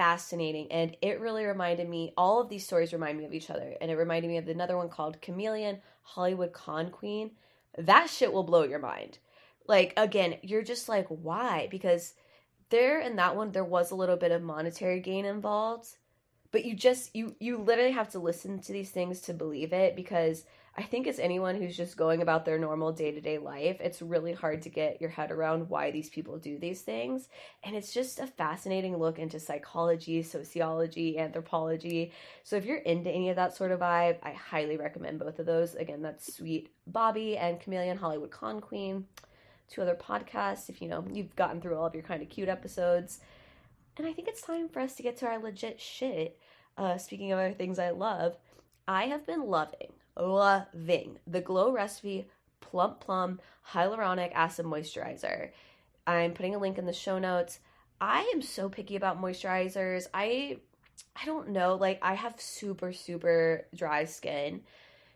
fascinating 0.00 0.72
and 0.72 0.96
it 1.02 1.20
really 1.20 1.44
reminded 1.44 1.86
me 1.86 2.10
all 2.16 2.40
of 2.40 2.48
these 2.48 2.64
stories 2.64 2.94
remind 2.94 3.18
me 3.18 3.26
of 3.26 3.34
each 3.34 3.50
other 3.50 3.74
and 3.82 3.90
it 3.90 3.96
reminded 3.96 4.28
me 4.28 4.38
of 4.38 4.48
another 4.48 4.74
one 4.74 4.88
called 4.88 5.20
chameleon 5.20 5.78
hollywood 6.00 6.54
con 6.54 6.90
queen. 6.90 7.32
That 7.76 8.08
shit 8.08 8.32
will 8.32 8.42
blow 8.42 8.62
your 8.62 8.78
mind. 8.78 9.18
Like 9.68 9.92
again 9.98 10.36
you're 10.40 10.62
just 10.62 10.88
like 10.88 11.06
why? 11.08 11.68
Because 11.70 12.14
there 12.70 12.98
in 12.98 13.16
that 13.16 13.36
one 13.36 13.52
there 13.52 13.62
was 13.62 13.90
a 13.90 13.94
little 13.94 14.16
bit 14.16 14.32
of 14.32 14.40
monetary 14.40 15.00
gain 15.00 15.26
involved 15.26 15.96
but 16.50 16.64
you 16.64 16.74
just 16.74 17.14
you 17.14 17.36
you 17.38 17.58
literally 17.58 17.92
have 17.92 18.08
to 18.12 18.18
listen 18.18 18.58
to 18.60 18.72
these 18.72 18.90
things 18.90 19.20
to 19.20 19.34
believe 19.34 19.74
it 19.74 19.94
because 19.94 20.44
I 20.80 20.84
think 20.84 21.06
as 21.06 21.18
anyone 21.18 21.56
who's 21.56 21.76
just 21.76 21.98
going 21.98 22.22
about 22.22 22.46
their 22.46 22.58
normal 22.58 22.90
day 22.90 23.12
to 23.12 23.20
day 23.20 23.36
life, 23.36 23.76
it's 23.80 24.00
really 24.00 24.32
hard 24.32 24.62
to 24.62 24.70
get 24.70 24.98
your 24.98 25.10
head 25.10 25.30
around 25.30 25.68
why 25.68 25.90
these 25.90 26.08
people 26.08 26.38
do 26.38 26.58
these 26.58 26.80
things. 26.80 27.28
And 27.62 27.76
it's 27.76 27.92
just 27.92 28.18
a 28.18 28.26
fascinating 28.26 28.96
look 28.96 29.18
into 29.18 29.38
psychology, 29.38 30.22
sociology, 30.22 31.18
anthropology. 31.18 32.12
So 32.44 32.56
if 32.56 32.64
you're 32.64 32.78
into 32.78 33.10
any 33.10 33.28
of 33.28 33.36
that 33.36 33.54
sort 33.54 33.72
of 33.72 33.80
vibe, 33.80 34.16
I 34.22 34.32
highly 34.32 34.78
recommend 34.78 35.18
both 35.18 35.38
of 35.38 35.44
those. 35.44 35.74
Again, 35.74 36.00
that's 36.00 36.34
Sweet 36.34 36.70
Bobby 36.86 37.36
and 37.36 37.60
Chameleon 37.60 37.98
Hollywood 37.98 38.30
Con 38.30 38.62
Queen. 38.62 39.04
Two 39.68 39.82
other 39.82 39.94
podcasts 39.94 40.70
if 40.70 40.80
you 40.80 40.88
know 40.88 41.04
you've 41.12 41.36
gotten 41.36 41.60
through 41.60 41.76
all 41.76 41.86
of 41.86 41.94
your 41.94 42.04
kind 42.04 42.22
of 42.22 42.30
cute 42.30 42.48
episodes. 42.48 43.20
And 43.98 44.06
I 44.06 44.14
think 44.14 44.28
it's 44.28 44.40
time 44.40 44.70
for 44.70 44.80
us 44.80 44.94
to 44.94 45.02
get 45.02 45.18
to 45.18 45.26
our 45.26 45.38
legit 45.38 45.78
shit. 45.78 46.40
Uh, 46.78 46.96
speaking 46.96 47.32
of 47.32 47.38
other 47.38 47.52
things 47.52 47.78
I 47.78 47.90
love, 47.90 48.38
I 48.88 49.08
have 49.08 49.26
been 49.26 49.44
loving 49.44 49.92
loving 50.16 51.18
the 51.26 51.40
Glow 51.40 51.72
Recipe 51.72 52.28
Plump 52.60 53.00
Plum 53.00 53.40
Hyaluronic 53.72 54.32
Acid 54.32 54.66
Moisturizer. 54.66 55.50
I'm 56.06 56.32
putting 56.32 56.54
a 56.54 56.58
link 56.58 56.78
in 56.78 56.86
the 56.86 56.92
show 56.92 57.18
notes. 57.18 57.60
I 58.00 58.30
am 58.34 58.42
so 58.42 58.68
picky 58.68 58.96
about 58.96 59.20
moisturizers. 59.20 60.06
I 60.14 60.58
I 61.20 61.26
don't 61.26 61.50
know, 61.50 61.74
like 61.76 61.98
I 62.02 62.14
have 62.14 62.40
super 62.40 62.92
super 62.92 63.66
dry 63.74 64.04
skin. 64.04 64.62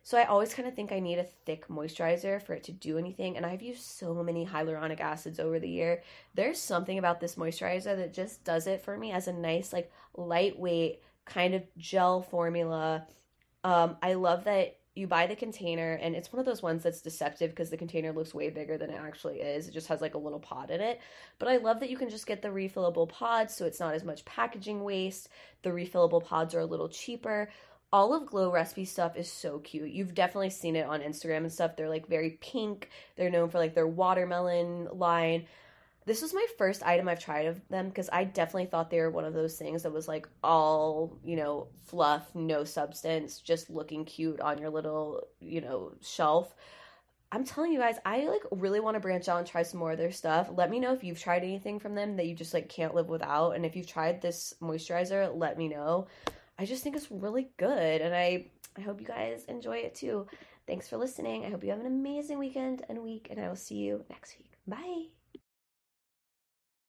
So 0.02 0.18
I 0.18 0.24
always 0.24 0.52
kind 0.52 0.68
of 0.68 0.74
think 0.74 0.92
I 0.92 1.00
need 1.00 1.18
a 1.18 1.24
thick 1.24 1.68
moisturizer 1.68 2.42
for 2.42 2.52
it 2.52 2.64
to 2.64 2.72
do 2.72 2.98
anything 2.98 3.38
and 3.38 3.46
I've 3.46 3.62
used 3.62 3.82
so 3.82 4.22
many 4.22 4.44
hyaluronic 4.44 5.00
acids 5.00 5.40
over 5.40 5.58
the 5.58 5.68
year. 5.68 6.02
There's 6.34 6.60
something 6.60 6.98
about 6.98 7.20
this 7.20 7.36
moisturizer 7.36 7.96
that 7.96 8.12
just 8.12 8.44
does 8.44 8.66
it 8.66 8.82
for 8.82 8.98
me 8.98 9.12
as 9.12 9.28
a 9.28 9.32
nice 9.32 9.72
like 9.72 9.90
lightweight 10.14 11.00
kind 11.24 11.54
of 11.54 11.62
gel 11.78 12.20
formula. 12.20 13.06
Um 13.62 13.96
I 14.02 14.14
love 14.14 14.44
that 14.44 14.76
you 14.94 15.08
buy 15.08 15.26
the 15.26 15.34
container 15.34 15.94
and 15.94 16.14
it's 16.14 16.32
one 16.32 16.38
of 16.38 16.46
those 16.46 16.62
ones 16.62 16.82
that's 16.82 17.00
deceptive 17.00 17.50
because 17.50 17.70
the 17.70 17.76
container 17.76 18.12
looks 18.12 18.32
way 18.32 18.48
bigger 18.48 18.78
than 18.78 18.90
it 18.90 19.00
actually 19.00 19.40
is. 19.40 19.66
It 19.66 19.74
just 19.74 19.88
has 19.88 20.00
like 20.00 20.14
a 20.14 20.18
little 20.18 20.38
pod 20.38 20.70
in 20.70 20.80
it. 20.80 21.00
But 21.38 21.48
I 21.48 21.56
love 21.56 21.80
that 21.80 21.90
you 21.90 21.96
can 21.96 22.10
just 22.10 22.26
get 22.26 22.42
the 22.42 22.48
refillable 22.48 23.08
pods 23.08 23.54
so 23.54 23.66
it's 23.66 23.80
not 23.80 23.94
as 23.94 24.04
much 24.04 24.24
packaging 24.24 24.84
waste. 24.84 25.28
The 25.62 25.70
refillable 25.70 26.24
pods 26.24 26.54
are 26.54 26.60
a 26.60 26.66
little 26.66 26.88
cheaper. 26.88 27.50
All 27.92 28.14
of 28.14 28.26
Glow 28.26 28.50
Recipe 28.50 28.84
stuff 28.84 29.16
is 29.16 29.30
so 29.30 29.58
cute. 29.60 29.90
You've 29.90 30.14
definitely 30.14 30.50
seen 30.50 30.76
it 30.76 30.86
on 30.86 31.00
Instagram 31.00 31.38
and 31.38 31.52
stuff. 31.52 31.76
They're 31.76 31.88
like 31.88 32.08
very 32.08 32.38
pink. 32.40 32.90
They're 33.16 33.30
known 33.30 33.50
for 33.50 33.58
like 33.58 33.74
their 33.74 33.86
watermelon 33.86 34.88
line 34.92 35.46
this 36.06 36.20
was 36.20 36.34
my 36.34 36.46
first 36.58 36.82
item 36.82 37.08
I've 37.08 37.22
tried 37.22 37.46
of 37.46 37.66
them 37.68 37.88
because 37.88 38.10
I 38.12 38.24
definitely 38.24 38.66
thought 38.66 38.90
they 38.90 39.00
were 39.00 39.10
one 39.10 39.24
of 39.24 39.32
those 39.32 39.56
things 39.56 39.82
that 39.82 39.92
was 39.92 40.06
like 40.06 40.28
all, 40.42 41.18
you 41.24 41.36
know, 41.36 41.68
fluff, 41.86 42.34
no 42.34 42.64
substance, 42.64 43.40
just 43.40 43.70
looking 43.70 44.04
cute 44.04 44.40
on 44.40 44.58
your 44.58 44.70
little, 44.70 45.26
you 45.40 45.60
know, 45.60 45.92
shelf. 46.02 46.54
I'm 47.32 47.44
telling 47.44 47.72
you 47.72 47.78
guys, 47.78 47.96
I 48.04 48.26
like 48.26 48.42
really 48.52 48.80
want 48.80 48.94
to 48.94 49.00
branch 49.00 49.28
out 49.28 49.38
and 49.38 49.46
try 49.46 49.62
some 49.62 49.80
more 49.80 49.92
of 49.92 49.98
their 49.98 50.12
stuff. 50.12 50.50
Let 50.54 50.70
me 50.70 50.78
know 50.78 50.92
if 50.92 51.02
you've 51.02 51.20
tried 51.20 51.42
anything 51.42 51.80
from 51.80 51.94
them 51.94 52.16
that 52.16 52.26
you 52.26 52.34
just 52.34 52.54
like 52.54 52.68
can't 52.68 52.94
live 52.94 53.08
without. 53.08 53.52
And 53.52 53.64
if 53.64 53.74
you've 53.74 53.86
tried 53.86 54.20
this 54.20 54.54
moisturizer, 54.60 55.34
let 55.34 55.56
me 55.58 55.68
know. 55.68 56.06
I 56.58 56.66
just 56.66 56.84
think 56.84 56.96
it's 56.96 57.10
really 57.10 57.50
good 57.56 58.00
and 58.00 58.14
I 58.14 58.46
I 58.76 58.80
hope 58.82 59.00
you 59.00 59.06
guys 59.06 59.44
enjoy 59.46 59.78
it 59.78 59.94
too. 59.94 60.26
Thanks 60.66 60.88
for 60.88 60.96
listening. 60.96 61.44
I 61.44 61.50
hope 61.50 61.64
you 61.64 61.70
have 61.70 61.80
an 61.80 61.86
amazing 61.86 62.38
weekend 62.38 62.84
and 62.88 63.02
week 63.02 63.28
and 63.30 63.40
I 63.40 63.48
will 63.48 63.56
see 63.56 63.76
you 63.76 64.04
next 64.10 64.36
week. 64.38 64.52
Bye. 64.66 65.23